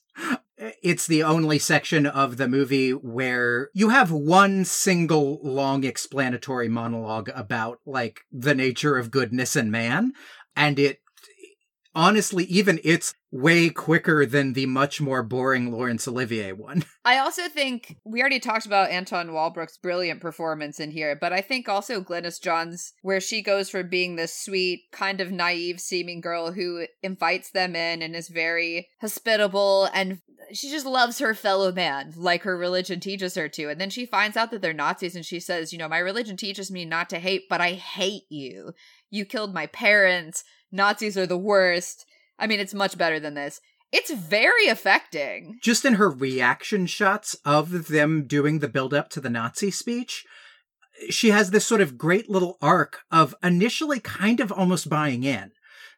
It's 0.83 1.07
the 1.07 1.23
only 1.23 1.57
section 1.57 2.05
of 2.05 2.35
the 2.35 2.47
movie 2.49 2.91
where 2.91 3.69
you 3.73 3.89
have 3.89 4.11
one 4.11 4.65
single 4.65 5.39
long 5.41 5.85
explanatory 5.85 6.67
monologue 6.67 7.29
about 7.33 7.79
like 7.85 8.21
the 8.31 8.53
nature 8.53 8.97
of 8.97 9.09
goodness 9.11 9.55
and 9.55 9.71
man 9.71 10.11
and 10.57 10.77
it 10.77 10.99
honestly 11.99 12.45
even 12.45 12.79
it's 12.85 13.13
way 13.29 13.69
quicker 13.69 14.25
than 14.25 14.53
the 14.53 14.65
much 14.65 15.01
more 15.01 15.21
boring 15.21 15.69
Laurence 15.69 16.07
Olivier 16.07 16.53
one. 16.53 16.85
I 17.05 17.17
also 17.17 17.49
think 17.49 17.97
we 18.05 18.21
already 18.21 18.39
talked 18.39 18.65
about 18.65 18.89
Anton 18.89 19.33
Walbrook's 19.33 19.77
brilliant 19.77 20.21
performance 20.21 20.79
in 20.79 20.91
here, 20.91 21.17
but 21.19 21.33
I 21.33 21.41
think 21.41 21.67
also 21.67 22.01
Glynis 22.01 22.41
Johns', 22.41 22.93
where 23.01 23.19
she 23.19 23.43
goes 23.43 23.69
from 23.69 23.89
being 23.89 24.15
this 24.15 24.33
sweet, 24.33 24.83
kind 24.93 25.19
of 25.19 25.31
naive 25.31 25.81
seeming 25.81 26.21
girl 26.21 26.53
who 26.53 26.87
invites 27.03 27.51
them 27.51 27.75
in 27.75 28.01
and 28.01 28.15
is 28.15 28.29
very 28.29 28.87
hospitable 29.01 29.89
and 29.93 30.19
she 30.53 30.69
just 30.69 30.85
loves 30.85 31.19
her 31.19 31.33
fellow 31.33 31.71
man 31.71 32.13
like 32.15 32.43
her 32.43 32.57
religion 32.57 32.99
teaches 32.99 33.35
her 33.35 33.49
to. 33.49 33.69
And 33.69 33.79
then 33.79 33.89
she 33.89 34.05
finds 34.05 34.37
out 34.37 34.51
that 34.51 34.61
they're 34.61 34.73
Nazis 34.73 35.15
and 35.15 35.25
she 35.25 35.39
says, 35.39 35.71
You 35.71 35.79
know, 35.79 35.87
my 35.87 35.99
religion 35.99 36.37
teaches 36.37 36.71
me 36.71 36.85
not 36.85 37.09
to 37.09 37.19
hate, 37.19 37.43
but 37.49 37.61
I 37.61 37.73
hate 37.73 38.23
you. 38.29 38.73
You 39.09 39.25
killed 39.25 39.53
my 39.53 39.67
parents. 39.67 40.43
Nazis 40.71 41.17
are 41.17 41.27
the 41.27 41.37
worst. 41.37 42.05
I 42.37 42.47
mean, 42.47 42.59
it's 42.59 42.73
much 42.73 42.97
better 42.97 43.19
than 43.19 43.33
this. 43.33 43.59
It's 43.91 44.11
very 44.11 44.67
affecting. 44.67 45.57
just 45.63 45.83
in 45.83 45.95
her 45.95 46.09
reaction 46.09 46.85
shots 46.85 47.35
of 47.43 47.87
them 47.87 48.25
doing 48.27 48.59
the 48.59 48.67
build 48.67 48.93
up 48.93 49.09
to 49.11 49.21
the 49.21 49.31
Nazi 49.31 49.71
speech, 49.71 50.25
she 51.09 51.31
has 51.31 51.49
this 51.49 51.65
sort 51.65 51.81
of 51.81 51.97
great 51.97 52.29
little 52.29 52.57
arc 52.61 52.99
of 53.11 53.33
initially 53.41 53.99
kind 53.99 54.39
of 54.39 54.51
almost 54.51 54.89
buying 54.89 55.23
in. 55.23 55.51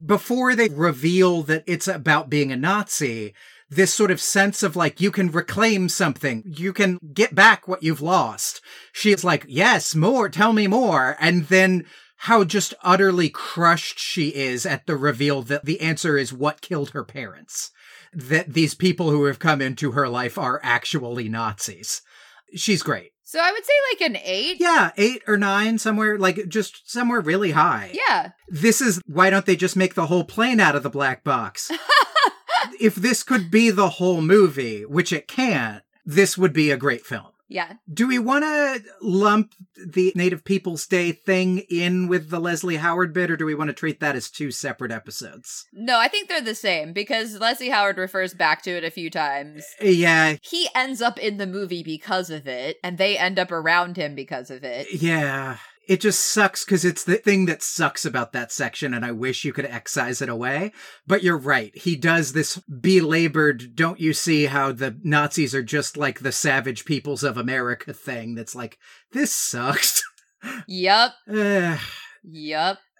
Before 0.03 0.55
they 0.55 0.69
reveal 0.69 1.43
that 1.43 1.63
it's 1.67 1.87
about 1.87 2.29
being 2.29 2.51
a 2.51 2.57
Nazi, 2.57 3.33
this 3.71 3.93
sort 3.93 4.11
of 4.11 4.21
sense 4.21 4.61
of 4.61 4.75
like, 4.75 5.01
you 5.01 5.09
can 5.09 5.31
reclaim 5.31 5.89
something, 5.89 6.43
you 6.45 6.73
can 6.73 6.99
get 7.13 7.33
back 7.33 7.67
what 7.67 7.81
you've 7.81 8.01
lost. 8.01 8.61
She's 8.93 9.23
like, 9.23 9.45
yes, 9.47 9.95
more, 9.95 10.29
tell 10.29 10.53
me 10.53 10.67
more. 10.67 11.15
And 11.19 11.47
then 11.47 11.85
how 12.17 12.43
just 12.43 12.75
utterly 12.83 13.29
crushed 13.29 13.97
she 13.97 14.27
is 14.27 14.65
at 14.65 14.85
the 14.85 14.95
reveal 14.95 15.41
that 15.43 15.65
the 15.65 15.81
answer 15.81 16.17
is 16.17 16.31
what 16.31 16.61
killed 16.61 16.91
her 16.91 17.03
parents 17.03 17.71
that 18.13 18.53
these 18.53 18.75
people 18.75 19.09
who 19.09 19.25
have 19.25 19.39
come 19.39 19.61
into 19.61 19.91
her 19.91 20.07
life 20.09 20.37
are 20.37 20.59
actually 20.63 21.29
Nazis. 21.29 22.01
She's 22.55 22.83
great. 22.83 23.11
So 23.23 23.39
I 23.39 23.51
would 23.51 23.63
say 23.63 23.73
like 23.91 24.09
an 24.09 24.17
eight. 24.25 24.57
Yeah, 24.59 24.91
eight 24.97 25.21
or 25.25 25.37
nine, 25.37 25.79
somewhere, 25.79 26.17
like 26.17 26.49
just 26.49 26.91
somewhere 26.91 27.21
really 27.21 27.51
high. 27.51 27.91
Yeah. 27.93 28.31
This 28.49 28.81
is 28.81 29.01
why 29.05 29.29
don't 29.29 29.45
they 29.45 29.55
just 29.55 29.77
make 29.77 29.93
the 29.93 30.07
whole 30.07 30.25
plane 30.25 30.59
out 30.59 30.75
of 30.75 30.83
the 30.83 30.89
black 30.89 31.23
box? 31.23 31.71
if 32.81 32.95
this 32.95 33.23
could 33.23 33.51
be 33.51 33.69
the 33.69 33.89
whole 33.89 34.21
movie, 34.21 34.85
which 34.85 35.13
it 35.13 35.27
can't, 35.27 35.83
this 36.05 36.37
would 36.37 36.53
be 36.53 36.71
a 36.71 36.77
great 36.77 37.05
film. 37.05 37.27
Yeah. 37.51 37.73
Do 37.93 38.07
we 38.07 38.17
want 38.17 38.45
to 38.45 38.81
lump 39.01 39.51
the 39.75 40.13
Native 40.15 40.45
Peoples 40.45 40.87
Day 40.87 41.11
thing 41.11 41.59
in 41.69 42.07
with 42.07 42.29
the 42.29 42.39
Leslie 42.39 42.77
Howard 42.77 43.11
bit, 43.11 43.29
or 43.29 43.35
do 43.35 43.45
we 43.45 43.55
want 43.55 43.67
to 43.67 43.73
treat 43.73 43.99
that 43.99 44.15
as 44.15 44.29
two 44.29 44.51
separate 44.51 44.91
episodes? 44.91 45.65
No, 45.73 45.99
I 45.99 46.07
think 46.07 46.29
they're 46.29 46.39
the 46.39 46.55
same 46.55 46.93
because 46.93 47.41
Leslie 47.41 47.67
Howard 47.67 47.97
refers 47.97 48.33
back 48.33 48.61
to 48.61 48.71
it 48.71 48.85
a 48.85 48.89
few 48.89 49.09
times. 49.09 49.65
Uh, 49.83 49.87
yeah, 49.87 50.37
He 50.41 50.69
ends 50.73 51.01
up 51.01 51.19
in 51.19 51.35
the 51.37 51.47
movie 51.47 51.83
because 51.83 52.29
of 52.29 52.47
it, 52.47 52.77
and 52.85 52.97
they 52.97 53.17
end 53.17 53.37
up 53.37 53.51
around 53.51 53.97
him 53.97 54.15
because 54.15 54.49
of 54.49 54.63
it. 54.63 54.87
Yeah. 54.93 55.57
It 55.87 55.99
just 55.99 56.19
sucks 56.19 56.63
because 56.63 56.85
it's 56.85 57.03
the 57.03 57.17
thing 57.17 57.47
that 57.47 57.63
sucks 57.63 58.05
about 58.05 58.33
that 58.33 58.51
section, 58.51 58.93
and 58.93 59.03
I 59.03 59.11
wish 59.11 59.43
you 59.43 59.51
could 59.51 59.65
excise 59.65 60.21
it 60.21 60.29
away. 60.29 60.71
But 61.07 61.23
you're 61.23 61.37
right. 61.37 61.75
He 61.75 61.95
does 61.95 62.33
this 62.33 62.57
belabored, 62.57 63.75
don't 63.75 63.99
you 63.99 64.13
see 64.13 64.45
how 64.45 64.71
the 64.71 64.97
Nazis 65.03 65.55
are 65.55 65.63
just 65.63 65.97
like 65.97 66.19
the 66.19 66.31
savage 66.31 66.85
peoples 66.85 67.23
of 67.23 67.37
America 67.37 67.93
thing 67.93 68.35
that's 68.35 68.55
like, 68.55 68.77
this 69.11 69.33
sucks. 69.33 70.03
Yep. 70.67 71.11
Ugh. 71.31 71.79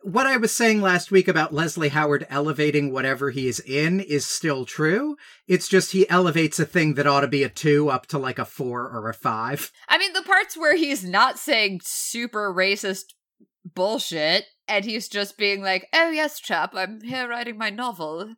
What 0.03 0.25
I 0.25 0.37
was 0.37 0.51
saying 0.51 0.81
last 0.81 1.11
week 1.11 1.27
about 1.27 1.53
Leslie 1.53 1.89
Howard 1.89 2.25
elevating 2.27 2.91
whatever 2.91 3.29
he 3.29 3.47
is 3.47 3.59
in 3.59 3.99
is 3.99 4.25
still 4.25 4.65
true. 4.65 5.15
It's 5.47 5.67
just 5.67 5.91
he 5.91 6.09
elevates 6.09 6.59
a 6.59 6.65
thing 6.65 6.95
that 6.95 7.05
ought 7.05 7.21
to 7.21 7.27
be 7.27 7.43
a 7.43 7.49
two 7.49 7.89
up 7.89 8.07
to 8.07 8.17
like 8.17 8.39
a 8.39 8.45
four 8.45 8.89
or 8.89 9.09
a 9.09 9.13
five. 9.13 9.71
I 9.87 9.99
mean, 9.99 10.13
the 10.13 10.23
parts 10.23 10.57
where 10.57 10.75
he's 10.75 11.05
not 11.05 11.37
saying 11.37 11.81
super 11.83 12.51
racist 12.51 13.13
bullshit, 13.63 14.45
and 14.67 14.85
he's 14.85 15.07
just 15.07 15.37
being 15.37 15.61
like, 15.61 15.87
oh, 15.93 16.09
yes, 16.09 16.39
chap, 16.39 16.71
I'm 16.73 17.01
here 17.01 17.27
writing 17.27 17.59
my 17.59 17.69
novel. 17.69 18.33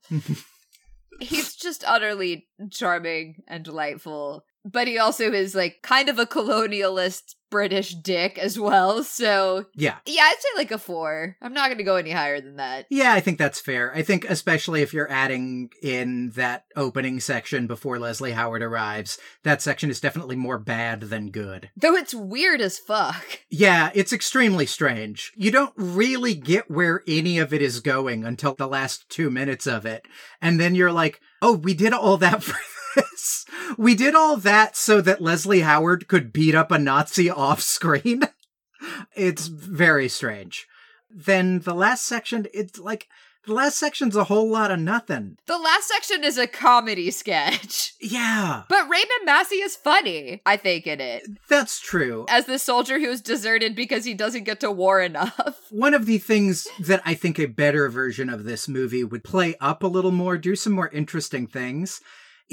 he's 1.22 1.56
just 1.56 1.84
utterly 1.88 2.48
charming 2.72 3.44
and 3.48 3.64
delightful. 3.64 4.44
But 4.66 4.88
he 4.88 4.98
also 4.98 5.32
is 5.32 5.56
like 5.56 5.78
kind 5.82 6.10
of 6.10 6.20
a 6.20 6.26
colonialist 6.26 7.36
British 7.54 7.94
dick 7.94 8.40
as 8.40 8.58
well. 8.58 9.04
So, 9.04 9.66
Yeah. 9.76 9.98
yeah, 10.08 10.24
I'd 10.24 10.40
say 10.40 10.48
like 10.58 10.72
a 10.72 10.80
four. 10.80 11.38
I'm 11.40 11.54
not 11.54 11.68
going 11.68 11.78
to 11.78 11.84
go 11.84 11.98
any 11.98 12.10
higher 12.10 12.42
than 12.42 12.56
that. 12.56 12.88
Yeah, 12.90 13.14
I 13.14 13.20
think 13.20 13.38
that's 13.38 13.62
fair. 13.62 13.94
I 13.94 14.02
think 14.02 14.26
especially 14.28 14.82
if 14.82 14.92
you're 14.92 15.12
adding 15.12 15.70
in 15.84 16.32
that 16.32 16.66
opening 16.76 17.20
section 17.20 17.68
before 17.68 18.00
Leslie 18.00 18.32
Howard 18.32 18.64
arrives, 18.64 19.20
that 19.44 19.62
section 19.62 19.92
is 19.92 20.02
definitely 20.02 20.36
more 20.36 20.58
bad 20.58 21.02
than 21.02 21.30
good. 21.30 21.70
Though 21.78 21.96
it's 21.96 22.16
weird 22.16 22.60
as 22.60 22.80
fuck. 22.80 23.24
Yeah, 23.52 23.92
it's 23.94 24.12
extremely 24.12 24.66
strange. 24.66 25.32
You 25.36 25.52
don't 25.52 25.74
really 25.78 26.34
get 26.34 26.72
where 26.72 27.04
any 27.08 27.38
of 27.38 27.54
it 27.54 27.62
is 27.62 27.82
going 27.82 28.26
until 28.26 28.56
the 28.56 28.68
last 28.68 29.08
two 29.10 29.30
minutes 29.30 29.68
of 29.68 29.86
it. 29.86 30.08
And 30.42 30.60
then 30.60 30.74
you're 30.74 30.92
like, 30.92 31.22
oh, 31.40 31.54
we 31.54 31.76
did 31.76 31.94
all 31.94 32.18
that 32.18 32.42
for 32.42 32.58
this. 32.96 33.46
We 33.78 33.96
did 33.96 34.16
all 34.16 34.38
that 34.38 34.76
so 34.76 35.02
that 35.02 35.22
Leslie 35.22 35.62
Howard 35.62 36.08
could 36.08 36.34
beat 36.34 36.56
up 36.56 36.72
a 36.72 36.80
Nazi 36.80 37.30
off 37.30 37.62
screen. 37.62 38.22
it's 39.16 39.48
very 39.48 40.08
strange. 40.10 40.68
Then 41.10 41.60
the 41.60 41.74
last 41.76 42.06
section, 42.06 42.48
it's 42.54 42.80
like, 42.80 43.08
the 43.46 43.54
last 43.54 43.78
section's 43.78 44.16
a 44.16 44.24
whole 44.24 44.50
lot 44.50 44.72
of 44.72 44.80
nothing. 44.80 45.36
The 45.48 45.58
last 45.58 45.90
section 45.90 46.24
is 46.24 46.38
a 46.38 46.48
comedy 46.48 47.12
sketch. 47.12 47.92
Yeah, 48.06 48.64
But 48.68 48.90
Raymond 48.90 49.24
Massey 49.24 49.56
is 49.58 49.78
funny, 49.78 50.42
I 50.46 50.58
think, 50.58 50.88
in 50.88 51.00
it. 51.00 51.24
that's 51.48 51.80
true. 51.80 52.26
As 52.28 52.46
the 52.48 52.60
soldier 52.60 53.00
who's 53.00 53.22
deserted 53.22 53.78
because 53.78 54.04
he 54.04 54.14
doesn't 54.14 54.44
get 54.44 54.60
to 54.60 54.70
war 54.72 55.00
enough. 55.02 55.62
One 55.72 55.94
of 55.94 56.06
the 56.06 56.18
things 56.18 56.68
that 56.82 57.02
I 57.06 57.14
think 57.14 57.40
a 57.40 57.46
better 57.46 57.88
version 57.88 58.30
of 58.30 58.44
this 58.44 58.68
movie 58.68 59.06
would 59.06 59.24
play 59.24 59.56
up 59.62 59.84
a 59.84 59.88
little 59.88 60.12
more, 60.12 60.38
do 60.38 60.58
some 60.58 60.74
more 60.74 60.90
interesting 60.90 61.48
things, 61.48 62.02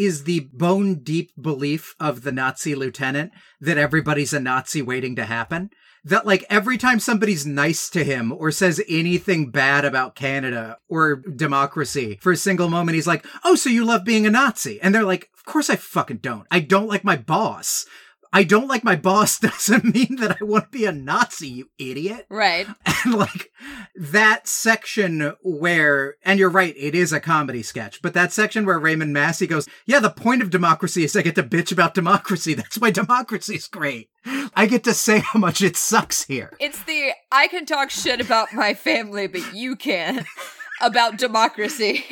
is 0.01 0.25
the 0.25 0.49
bone 0.55 0.95
deep 0.95 1.31
belief 1.39 1.95
of 2.01 2.23
the 2.23 2.33
Nazi 2.33 2.75
lieutenant 2.75 3.33
that 3.61 3.77
everybody's 3.77 4.33
a 4.33 4.41
Nazi 4.41 4.81
waiting 4.81 5.15
to 5.17 5.27
happen. 5.27 5.69
That, 6.03 6.25
like, 6.25 6.47
every 6.49 6.79
time 6.79 6.99
somebody's 6.99 7.45
nice 7.45 7.91
to 7.91 8.03
him 8.03 8.33
or 8.33 8.51
says 8.51 8.83
anything 8.89 9.51
bad 9.51 9.85
about 9.85 10.15
Canada 10.15 10.79
or 10.89 11.17
democracy 11.17 12.19
for 12.23 12.33
a 12.33 12.37
single 12.37 12.71
moment, 12.71 12.95
he's 12.95 13.07
like, 13.07 13.27
Oh, 13.45 13.55
so 13.55 13.69
you 13.69 13.85
love 13.85 14.07
being 14.07 14.27
a 14.27 14.31
Nazi? 14.31 14.81
And 14.81 14.95
they're 14.95 15.05
like, 15.05 15.29
Of 15.37 15.45
course 15.45 15.69
I 15.69 15.77
fucking 15.77 16.19
don't. 16.19 16.47
I 16.51 16.61
don't 16.61 16.89
like 16.89 17.05
my 17.05 17.17
boss. 17.17 17.85
I 18.33 18.45
don't 18.45 18.69
like 18.69 18.85
my 18.85 18.97
boss 18.97 19.39
doesn't 19.41 19.85
mean 19.95 20.17
that 20.21 20.37
I 20.41 20.45
want 20.45 20.65
to 20.71 20.79
be 20.79 20.85
a 20.85 20.93
Nazi, 20.93 21.49
you 21.49 21.71
idiot 21.79 22.27
Right. 22.29 22.67
and 23.05 23.15
like 23.15 23.51
that 23.95 24.47
section 24.47 25.33
where 25.43 26.17
and 26.25 26.39
you're 26.39 26.49
right 26.51 26.75
it 26.77 26.95
is 26.95 27.13
a 27.13 27.21
comedy 27.21 27.63
sketch 27.63 28.01
but 28.03 28.15
that 28.15 28.33
section 28.33 28.65
where 28.65 28.79
raymond 28.79 29.13
massey 29.13 29.47
goes 29.47 29.69
yeah 29.87 29.99
the 30.01 30.11
point 30.11 30.43
of 30.43 30.51
democracy 30.51 31.05
is 31.05 31.15
i 31.17 31.23
get 31.23 31.35
to 31.35 31.43
bitch 31.43 31.73
about 31.73 31.95
democracy 31.95 32.55
that's 32.55 32.79
why 32.79 32.91
democracy's 32.91 33.67
great 33.69 34.09
i 34.55 34.67
get 34.67 34.85
to 34.85 34.95
say 34.95 35.19
how 35.19 35.39
much 35.39 35.61
it 35.63 35.77
sucks 35.77 36.25
here 36.25 36.57
It's 36.61 36.83
the 36.85 37.13
I 37.33 37.49
can 37.49 37.65
talk 37.67 37.91
shit 37.91 38.21
about 38.21 38.53
my 38.53 38.75
family, 38.75 39.27
but 39.27 39.55
you 39.55 39.77
can't 39.77 40.27
about 40.81 41.17
democracy. 41.17 42.05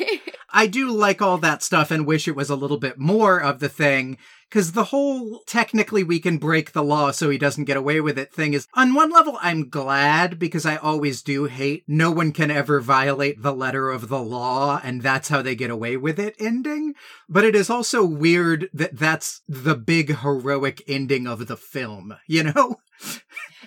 I 0.51 0.67
do 0.67 0.89
like 0.91 1.21
all 1.21 1.37
that 1.39 1.61
stuff 1.61 1.91
and 1.91 2.05
wish 2.05 2.27
it 2.27 2.35
was 2.35 2.49
a 2.49 2.55
little 2.55 2.77
bit 2.77 2.97
more 2.97 3.39
of 3.39 3.59
the 3.59 3.69
thing. 3.69 4.17
Cause 4.51 4.71
the 4.71 4.85
whole 4.85 5.41
technically 5.45 6.03
we 6.03 6.19
can 6.19 6.37
break 6.37 6.71
the 6.71 6.83
law 6.83 7.11
so 7.11 7.29
he 7.29 7.37
doesn't 7.37 7.65
get 7.65 7.77
away 7.77 8.01
with 8.01 8.17
it 8.17 8.33
thing 8.33 8.53
is 8.53 8.67
on 8.73 8.93
one 8.93 9.11
level 9.11 9.37
I'm 9.41 9.69
glad 9.69 10.39
because 10.39 10.65
I 10.65 10.77
always 10.77 11.21
do 11.21 11.45
hate 11.45 11.83
no 11.87 12.09
one 12.09 12.31
can 12.31 12.49
ever 12.49 12.81
violate 12.81 13.41
the 13.41 13.53
letter 13.53 13.91
of 13.91 14.09
the 14.09 14.21
law 14.21 14.81
and 14.83 15.01
that's 15.01 15.29
how 15.29 15.41
they 15.41 15.55
get 15.55 15.69
away 15.69 15.97
with 15.97 16.19
it 16.19 16.35
ending. 16.39 16.95
But 17.27 17.45
it 17.45 17.55
is 17.55 17.69
also 17.69 18.03
weird 18.03 18.69
that 18.73 18.97
that's 18.97 19.41
the 19.47 19.75
big 19.75 20.17
heroic 20.17 20.81
ending 20.87 21.27
of 21.27 21.47
the 21.47 21.57
film, 21.57 22.15
you 22.27 22.43
know? 22.43 22.77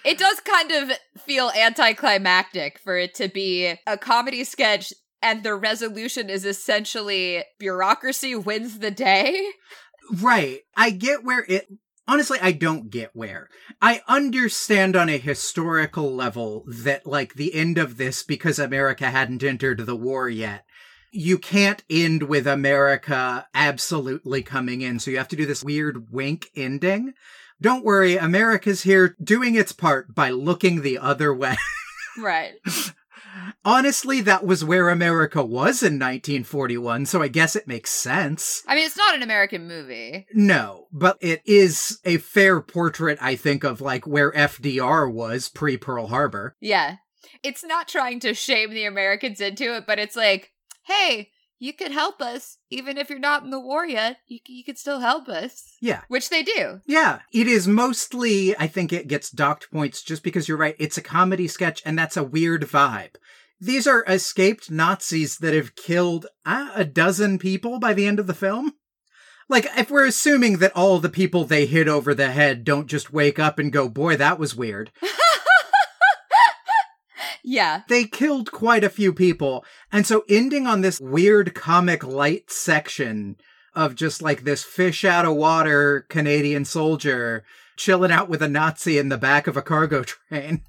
It 0.05 0.19
does 0.19 0.41
kind 0.41 0.73
of 0.73 0.99
feel 1.19 1.53
anticlimactic 1.57 2.81
for 2.81 2.99
it 2.99 3.15
to 3.15 3.29
be 3.29 3.75
a 3.87 3.97
comedy 3.97 4.45
sketch 4.45 4.93
and 5.23 5.45
the 5.45 5.55
resolution 5.55 6.29
is 6.29 6.45
essentially 6.45 7.45
bureaucracy 7.59 8.35
wins 8.35 8.81
the 8.81 8.91
day. 8.91 9.41
Right. 10.13 10.61
I 10.77 10.91
get 10.91 11.25
where 11.25 11.45
it. 11.49 11.67
Honestly, 12.07 12.39
I 12.43 12.53
don't 12.53 12.91
get 12.91 13.11
where. 13.15 13.49
I 13.81 14.03
understand 14.09 14.97
on 14.97 15.09
a 15.09 15.19
historical 15.19 16.13
level 16.13 16.65
that, 16.67 17.07
like, 17.07 17.35
the 17.35 17.55
end 17.55 17.79
of 17.79 17.97
this, 17.97 18.25
because 18.25 18.59
America 18.59 19.11
hadn't 19.11 19.45
entered 19.45 19.79
the 19.79 19.95
war 19.97 20.29
yet, 20.29 20.65
you 21.13 21.39
can't 21.39 21.85
end 21.89 22.25
with 22.25 22.47
America 22.47 23.47
absolutely 23.55 24.43
coming 24.43 24.81
in. 24.81 24.99
So 24.99 25.13
you 25.13 25.19
have 25.19 25.29
to 25.29 25.37
do 25.37 25.47
this 25.47 25.63
weird 25.63 26.11
wink 26.11 26.49
ending. 26.57 27.15
Don't 27.61 27.85
worry, 27.85 28.17
America's 28.17 28.83
here 28.83 29.17
doing 29.23 29.55
its 29.55 29.71
part 29.71 30.15
by 30.15 30.31
looking 30.31 30.83
the 30.83 30.99
other 30.99 31.33
way. 31.33 31.57
Right. 32.19 32.55
Honestly, 33.65 34.21
that 34.23 34.45
was 34.45 34.65
where 34.65 34.89
America 34.89 35.43
was 35.43 35.83
in 35.83 35.99
1941, 35.99 37.07
so 37.07 37.23
I 37.23 37.29
guess 37.29 37.57
it 37.57 37.69
makes 37.69 37.91
sense. 37.91 38.63
I 38.67 38.75
mean, 38.75 38.87
it's 38.87 38.97
not 38.97 39.15
an 39.15 39.23
American 39.23 39.67
movie. 39.67 40.27
No, 40.33 40.87
but 40.93 41.17
it 41.21 41.43
is 41.45 42.01
a 42.05 42.19
fair 42.19 42.61
portrait, 42.61 43.19
I 43.21 43.37
think, 43.37 43.65
of 43.65 43.81
like 43.81 44.07
where 44.07 44.33
FDR 44.33 45.11
was 45.13 45.49
pre 45.49 45.77
Pearl 45.77 46.09
Harbor. 46.09 46.57
Yeah. 46.61 46.97
It's 47.43 47.65
not 47.65 47.89
trying 47.89 48.21
to 48.21 48.35
shame 48.35 48.71
the 48.71 48.85
Americans 48.85 49.41
into 49.41 49.75
it, 49.77 49.85
but 49.87 49.99
it's 49.99 50.17
like, 50.17 50.53
hey, 50.85 51.31
you 51.63 51.73
could 51.73 51.93
help 51.93 52.21
us. 52.21 52.59
Even 52.71 52.99
if 52.99 53.09
you're 53.09 53.21
not 53.21 53.45
in 53.45 53.51
the 53.51 53.61
war 53.61 53.87
yet, 53.87 54.17
you, 54.27 54.41
you 54.47 54.65
could 54.65 54.79
still 54.79 54.99
help 54.99 55.29
us. 55.29 55.77
Yeah. 55.81 56.01
Which 56.09 56.29
they 56.29 56.43
do. 56.43 56.81
Yeah, 56.87 57.21
it 57.33 57.47
is 57.47 57.69
mostly, 57.69 58.59
I 58.59 58.67
think 58.67 58.93
it 58.93 59.07
gets 59.07 59.31
docked 59.31 59.71
points 59.71 60.03
just 60.03 60.25
because 60.25 60.49
you're 60.49 60.59
right. 60.59 60.75
It's 60.81 60.99
a 60.99 61.03
comedy 61.03 61.47
sketch 61.47 61.81
and 61.87 61.97
that's 61.97 62.17
a 62.17 62.25
weird 62.25 62.63
vibe. 62.63 63.15
These 63.61 63.87
are 63.87 64.05
escaped 64.09 64.73
Nazis 64.73 65.39
that 65.39 65.55
have 65.55 65.77
killed 65.77 66.27
uh, 66.45 66.71
a 66.75 66.85
dozen 66.85 67.39
people 67.39 67.79
by 67.79 67.95
the 67.95 68.09
end 68.09 68.19
of 68.19 68.27
the 68.27 68.35
film. 68.35 68.73
Like, 69.49 69.69
if 69.77 69.89
we're 69.89 70.07
assuming 70.07 70.59
that 70.59 70.75
all 70.75 70.99
the 70.99 71.09
people 71.09 71.45
they 71.45 71.67
hit 71.67 71.87
over 71.87 72.13
the 72.13 72.33
head 72.33 72.65
don't 72.65 72.89
just 72.89 73.13
wake 73.13 73.39
up 73.39 73.61
and 73.61 73.73
go, 73.73 73.89
boy, 73.89 74.17
that 74.17 74.39
was 74.39 74.57
weird. 74.57 74.91
yeah. 77.45 77.83
They 77.89 78.05
killed 78.05 78.51
quite 78.51 78.83
a 78.83 78.91
few 78.91 79.13
people. 79.13 79.65
And 79.93 80.07
so 80.07 80.25
ending 80.29 80.67
on 80.67 80.81
this 80.81 80.99
weird 81.01 81.55
comic 81.55 82.03
light 82.03 82.51
section 82.51 83.37
of 83.75 83.95
just 83.95 84.23
like 84.23 84.43
this 84.43 84.65
fish 84.65 85.05
out 85.05 85.27
of 85.27 85.37
water 85.37 86.07
Canadian 86.09 86.65
soldier 86.65 87.45
chilling 87.77 88.11
out 88.11 88.29
with 88.29 88.43
a 88.43 88.49
Nazi 88.49 88.99
in 88.99 89.11
the 89.11 89.19
back 89.19 89.47
of 89.47 89.57
a 89.57 89.63
cargo 89.63 90.03
train 90.05 90.63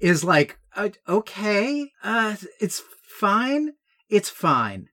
is 0.00 0.22
like, 0.22 0.58
uh, 0.76 0.90
okay, 1.08 1.90
uh, 2.02 2.36
it's 2.60 2.82
fine. 3.02 3.72
It's 4.08 4.30
fine. 4.30 4.88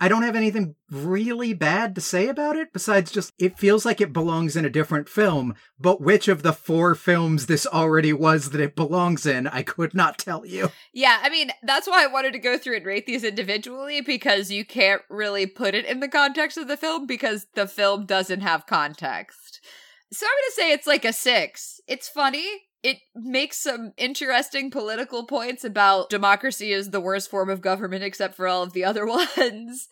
I 0.00 0.08
don't 0.08 0.22
have 0.22 0.36
anything 0.36 0.76
really 0.90 1.52
bad 1.54 1.94
to 1.96 2.00
say 2.00 2.28
about 2.28 2.56
it 2.56 2.72
besides 2.72 3.10
just 3.10 3.32
it 3.38 3.58
feels 3.58 3.84
like 3.84 4.00
it 4.00 4.12
belongs 4.12 4.56
in 4.56 4.64
a 4.64 4.70
different 4.70 5.08
film, 5.08 5.54
but 5.78 6.00
which 6.00 6.28
of 6.28 6.42
the 6.42 6.52
four 6.52 6.94
films 6.94 7.46
this 7.46 7.66
already 7.66 8.12
was 8.12 8.50
that 8.50 8.60
it 8.60 8.76
belongs 8.76 9.26
in, 9.26 9.48
I 9.48 9.62
could 9.62 9.94
not 9.94 10.18
tell 10.18 10.46
you. 10.46 10.70
Yeah, 10.92 11.18
I 11.22 11.28
mean, 11.30 11.50
that's 11.62 11.88
why 11.88 12.04
I 12.04 12.06
wanted 12.06 12.32
to 12.34 12.38
go 12.38 12.56
through 12.58 12.76
and 12.76 12.86
rate 12.86 13.06
these 13.06 13.24
individually 13.24 14.00
because 14.00 14.50
you 14.52 14.64
can't 14.64 15.02
really 15.08 15.46
put 15.46 15.74
it 15.74 15.84
in 15.84 16.00
the 16.00 16.08
context 16.08 16.56
of 16.56 16.68
the 16.68 16.76
film 16.76 17.06
because 17.06 17.46
the 17.54 17.66
film 17.66 18.06
doesn't 18.06 18.40
have 18.40 18.66
context. 18.66 19.60
So 20.12 20.26
I'm 20.26 20.30
going 20.30 20.50
to 20.50 20.54
say 20.54 20.72
it's 20.72 20.86
like 20.86 21.04
a 21.04 21.12
six. 21.12 21.80
It's 21.86 22.08
funny. 22.08 22.46
It 22.82 22.98
makes 23.14 23.58
some 23.58 23.92
interesting 23.96 24.70
political 24.70 25.26
points 25.26 25.64
about 25.64 26.10
democracy 26.10 26.72
is 26.72 26.90
the 26.90 27.00
worst 27.00 27.30
form 27.30 27.50
of 27.50 27.60
government 27.60 28.04
except 28.04 28.34
for 28.34 28.46
all 28.46 28.62
of 28.62 28.72
the 28.72 28.84
other 28.84 29.06
ones. 29.38 29.88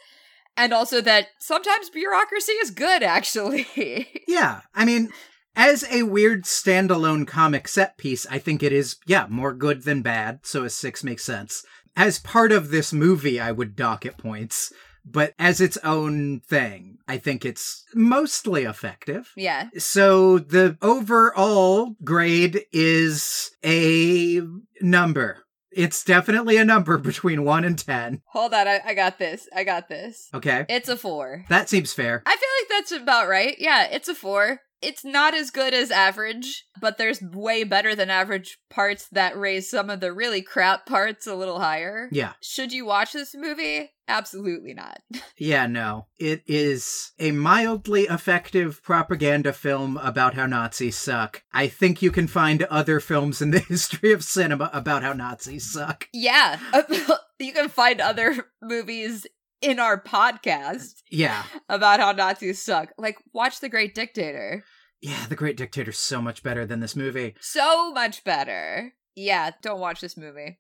And 0.57 0.73
also 0.73 1.01
that 1.03 1.29
sometimes 1.39 1.91
bureaucracy 1.91 2.53
is 2.53 2.71
good, 2.71 3.03
actually. 3.03 3.67
Yeah, 4.29 4.63
I 4.75 4.85
mean, 4.85 5.11
as 5.55 5.85
a 5.91 6.03
weird 6.03 6.45
standalone 6.45 7.27
comic 7.27 7.69
set 7.69 7.97
piece, 7.97 8.27
I 8.27 8.39
think 8.39 8.63
it 8.63 8.73
is, 8.73 8.97
yeah, 9.07 9.27
more 9.31 9.55
good 9.55 9.85
than 9.85 10.03
bad, 10.03 10.41
so 10.43 10.65
a 10.65 10.71
six 10.71 11.03
makes 11.03 11.25
sense. 11.25 11.65
As 11.97 12.19
part 12.19 12.53
of 12.53 12.71
this 12.71 12.93
movie, 12.93 13.41
I 13.41 13.53
would 13.53 13.75
dock 13.75 14.05
it 14.05 14.19
points, 14.19 14.73
but 15.07 15.33
as 15.39 15.61
its 15.61 15.77
own 15.85 16.41
thing, 16.41 16.99
I 17.09 17.19
think 17.19 17.45
it's 17.45 17.85
mostly 17.95 18.65
effective. 18.65 19.33
yeah. 19.37 19.69
So 19.79 20.39
the 20.39 20.77
overall 20.83 21.95
grade 22.03 22.63
is 22.73 23.51
a 23.65 24.43
number. 24.81 25.45
It's 25.71 26.03
definitely 26.05 26.57
a 26.57 26.65
number 26.65 26.97
between 27.13 27.45
1 27.45 27.65
and 27.65 27.79
10. 27.79 28.23
Hold 28.33 28.55
on, 28.55 28.67
I, 28.67 28.81
I 28.85 28.95
got 28.95 29.19
this. 29.19 29.47
I 29.55 29.63
got 29.63 29.89
this. 29.89 30.29
Okay. 30.35 30.65
It's 30.69 30.89
a 30.89 30.97
four. 30.97 31.45
That 31.51 31.69
seems 31.69 31.93
fair. 31.93 32.23
I 32.27 32.31
feel 32.37 32.49
like 32.61 32.69
that's 32.81 32.93
about 33.03 33.29
right. 33.29 33.55
Yeah, 33.59 33.87
it's 33.91 34.09
a 34.09 34.15
four. 34.15 34.61
It's 34.87 35.05
not 35.05 35.35
as 35.35 35.51
good 35.51 35.75
as 35.75 35.91
average, 35.91 36.65
but 36.81 36.97
there's 36.97 37.21
way 37.21 37.65
better 37.65 37.97
than 37.97 38.09
average 38.09 38.59
parts 38.71 39.09
that 39.11 39.37
raise 39.37 39.69
some 39.69 39.91
of 39.91 39.99
the 39.99 40.13
really 40.13 40.43
crap 40.43 40.87
parts 40.87 41.27
a 41.27 41.35
little 41.35 41.59
higher. 41.59 42.09
Yeah. 42.13 42.35
Should 42.41 42.73
you 42.73 42.87
watch 42.87 43.13
this 43.13 43.35
movie? 43.35 43.91
Absolutely 44.07 44.75
not. 44.75 45.01
Yeah, 45.39 45.67
no. 45.67 46.07
It 46.19 46.43
is 46.47 47.13
a 47.19 47.31
mildly 47.33 48.05
effective 48.05 48.81
propaganda 48.83 49.53
film 49.53 49.97
about 49.99 50.35
how 50.35 50.47
Nazis 50.47 50.97
suck. 50.97 51.43
I 51.53 51.67
think 51.69 52.01
you 52.01 52.11
can 52.11 52.27
find 52.29 52.63
other 52.65 53.01
films 53.01 53.43
in 53.43 53.51
the 53.51 53.59
history 53.69 54.13
of 54.13 54.23
cinema 54.25 54.71
about 54.73 55.03
how 55.03 55.13
Nazis 55.13 55.71
suck. 55.71 56.09
yeah. 56.15 56.59
you 57.39 57.53
can 57.53 57.69
find 57.69 58.01
other 58.01 58.47
movies 58.63 59.27
in 59.61 59.79
our 59.79 60.01
podcast 60.01 61.03
Yeah. 61.11 61.43
about 61.69 61.99
how 62.01 62.13
Nazis 62.13 62.63
suck. 62.63 62.93
Like, 62.99 63.17
watch 63.35 63.61
The 63.61 63.69
Great 63.69 63.95
Dictator. 63.95 64.63
Yeah, 65.01 65.27
The 65.29 65.37
Great 65.37 65.57
Dictator's 65.57 65.99
so 65.99 66.21
much 66.21 66.43
better 66.43 66.67
than 66.67 66.81
this 66.81 66.97
movie. 66.97 67.35
So 67.41 67.93
much 67.93 68.25
better. 68.25 68.95
Yeah, 69.15 69.51
don't 69.63 69.81
watch 69.81 70.01
this 70.01 70.17
movie. 70.17 70.59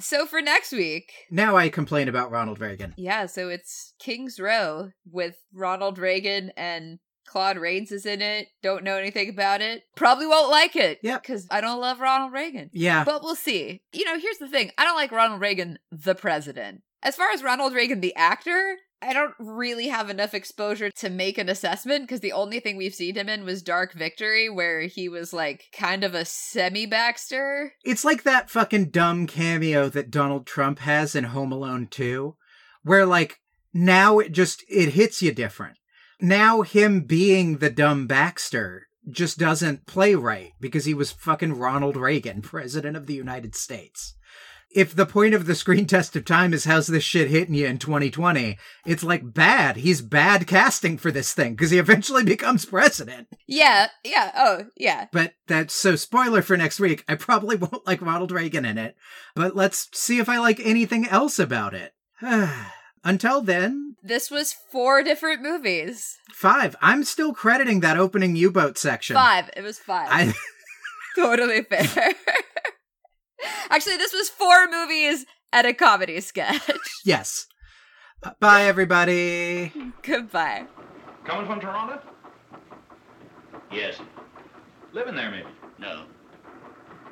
So 0.00 0.26
for 0.26 0.40
next 0.40 0.72
week, 0.72 1.12
Now 1.30 1.56
I 1.56 1.68
complain 1.68 2.08
about 2.08 2.30
Ronald 2.30 2.60
Reagan. 2.60 2.94
Yeah, 2.96 3.26
so 3.26 3.48
it's 3.48 3.94
Kings 3.98 4.40
Row 4.40 4.90
with 5.10 5.36
Ronald 5.52 5.98
Reagan 5.98 6.50
and 6.56 6.98
Claude 7.26 7.58
Rains 7.58 7.92
is 7.92 8.04
in 8.04 8.20
it. 8.20 8.48
Don't 8.62 8.84
know 8.84 8.96
anything 8.96 9.28
about 9.28 9.60
it. 9.60 9.84
Probably 9.94 10.26
won't 10.26 10.50
like 10.50 10.74
it. 10.74 10.98
Yeah. 11.02 11.18
Because 11.18 11.46
I 11.50 11.60
don't 11.60 11.80
love 11.80 12.00
Ronald 12.00 12.32
Reagan. 12.32 12.70
Yeah. 12.72 13.04
But 13.04 13.22
we'll 13.22 13.36
see. 13.36 13.82
You 13.92 14.04
know, 14.04 14.18
here's 14.18 14.38
the 14.38 14.48
thing 14.48 14.72
I 14.76 14.84
don't 14.84 14.96
like 14.96 15.12
Ronald 15.12 15.40
Reagan, 15.40 15.78
the 15.90 16.14
president. 16.14 16.82
As 17.02 17.14
far 17.16 17.30
as 17.30 17.42
Ronald 17.42 17.74
Reagan, 17.74 18.00
the 18.00 18.14
actor, 18.16 18.76
I 19.02 19.12
don't 19.12 19.34
really 19.38 19.88
have 19.88 20.08
enough 20.10 20.32
exposure 20.32 20.90
to 20.90 21.10
make 21.10 21.36
an 21.36 21.48
assessment 21.48 22.04
because 22.04 22.20
the 22.20 22.32
only 22.32 22.60
thing 22.60 22.76
we've 22.76 22.94
seen 22.94 23.16
him 23.16 23.28
in 23.28 23.44
was 23.44 23.60
Dark 23.60 23.92
Victory, 23.94 24.48
where 24.48 24.82
he 24.82 25.08
was 25.08 25.32
like 25.32 25.64
kind 25.76 26.04
of 26.04 26.14
a 26.14 26.24
semi 26.24 26.86
Baxter. 26.86 27.72
It's 27.84 28.04
like 28.04 28.22
that 28.22 28.48
fucking 28.48 28.90
dumb 28.90 29.26
cameo 29.26 29.88
that 29.88 30.10
Donald 30.10 30.46
Trump 30.46 30.78
has 30.78 31.16
in 31.16 31.24
Home 31.24 31.50
Alone 31.50 31.88
2, 31.90 32.36
where 32.84 33.04
like 33.04 33.40
now 33.74 34.20
it 34.20 34.30
just 34.30 34.64
it 34.68 34.90
hits 34.90 35.20
you 35.20 35.32
different. 35.32 35.78
Now 36.20 36.62
him 36.62 37.00
being 37.00 37.58
the 37.58 37.70
dumb 37.70 38.06
Baxter 38.06 38.86
just 39.10 39.36
doesn't 39.36 39.86
play 39.86 40.14
right 40.14 40.52
because 40.60 40.84
he 40.84 40.94
was 40.94 41.10
fucking 41.10 41.54
Ronald 41.54 41.96
Reagan, 41.96 42.40
president 42.42 42.96
of 42.96 43.06
the 43.06 43.14
United 43.14 43.56
States. 43.56 44.14
If 44.74 44.94
the 44.96 45.04
point 45.06 45.34
of 45.34 45.46
the 45.46 45.54
screen 45.54 45.86
test 45.86 46.16
of 46.16 46.24
time 46.24 46.54
is 46.54 46.64
how's 46.64 46.86
this 46.86 47.04
shit 47.04 47.28
hitting 47.28 47.54
you 47.54 47.66
in 47.66 47.78
2020, 47.78 48.56
it's 48.86 49.02
like 49.04 49.34
bad. 49.34 49.76
He's 49.76 50.00
bad 50.00 50.46
casting 50.46 50.96
for 50.96 51.10
this 51.10 51.34
thing 51.34 51.52
because 51.54 51.70
he 51.70 51.78
eventually 51.78 52.24
becomes 52.34 52.64
president. 52.64 53.28
Yeah, 53.46 53.88
yeah, 54.04 54.32
oh, 54.36 54.64
yeah. 54.76 55.08
But 55.12 55.34
that's 55.46 55.74
so 55.74 55.96
spoiler 55.96 56.40
for 56.42 56.56
next 56.56 56.80
week. 56.80 57.04
I 57.08 57.16
probably 57.16 57.56
won't 57.62 57.86
like 57.86 58.00
Ronald 58.00 58.32
Reagan 58.32 58.64
in 58.64 58.78
it, 58.78 58.96
but 59.34 59.54
let's 59.54 59.88
see 59.92 60.18
if 60.18 60.28
I 60.28 60.38
like 60.38 60.60
anything 60.60 61.06
else 61.06 61.38
about 61.38 61.74
it. 61.74 61.92
Until 63.04 63.40
then, 63.42 63.96
This 64.02 64.30
was 64.30 64.54
four 64.70 65.02
different 65.02 65.42
movies. 65.42 66.16
five. 66.32 66.76
I'm 66.80 67.02
still 67.04 67.34
crediting 67.34 67.80
that 67.80 67.96
opening 67.98 68.36
U-boat 68.36 68.78
section. 68.78 69.14
Five. 69.14 69.50
It 69.56 69.62
was 69.62 69.78
five. 69.78 70.06
I 70.10 70.32
totally 71.16 71.62
fair. 71.62 72.14
Actually, 73.70 73.96
this 73.96 74.12
was 74.12 74.28
four 74.28 74.68
movies 74.70 75.26
and 75.52 75.66
a 75.66 75.74
comedy 75.74 76.20
sketch. 76.20 76.60
yes. 77.04 77.46
Uh, 78.22 78.30
bye, 78.40 78.64
everybody. 78.64 79.72
Goodbye. 80.02 80.66
Coming 81.24 81.46
from 81.46 81.60
Toronto? 81.60 82.00
Yes. 83.70 83.98
Living 84.92 85.14
there, 85.14 85.30
maybe. 85.30 85.48
No. 85.78 86.04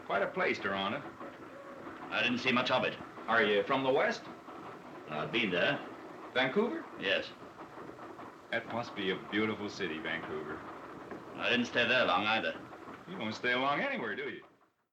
Quite 0.06 0.22
a 0.22 0.26
place, 0.26 0.58
Toronto. 0.58 1.00
I 2.10 2.22
didn't 2.22 2.38
see 2.38 2.52
much 2.52 2.70
of 2.70 2.84
it. 2.84 2.94
Are 3.28 3.42
you 3.42 3.62
from 3.62 3.84
the 3.84 3.90
West? 3.90 4.22
I've 5.10 5.32
been 5.32 5.50
there. 5.50 5.78
Vancouver? 6.34 6.84
Yes. 7.00 7.26
That 8.52 8.72
must 8.72 8.94
be 8.96 9.10
a 9.10 9.18
beautiful 9.30 9.68
city, 9.68 9.98
Vancouver. 9.98 10.58
I 11.38 11.50
didn't 11.50 11.66
stay 11.66 11.86
there 11.86 12.04
long 12.04 12.26
either. 12.26 12.54
You 13.08 13.16
don't 13.16 13.32
stay 13.34 13.54
long 13.54 13.80
anywhere, 13.80 14.14
do 14.14 14.22
you? 14.22 14.40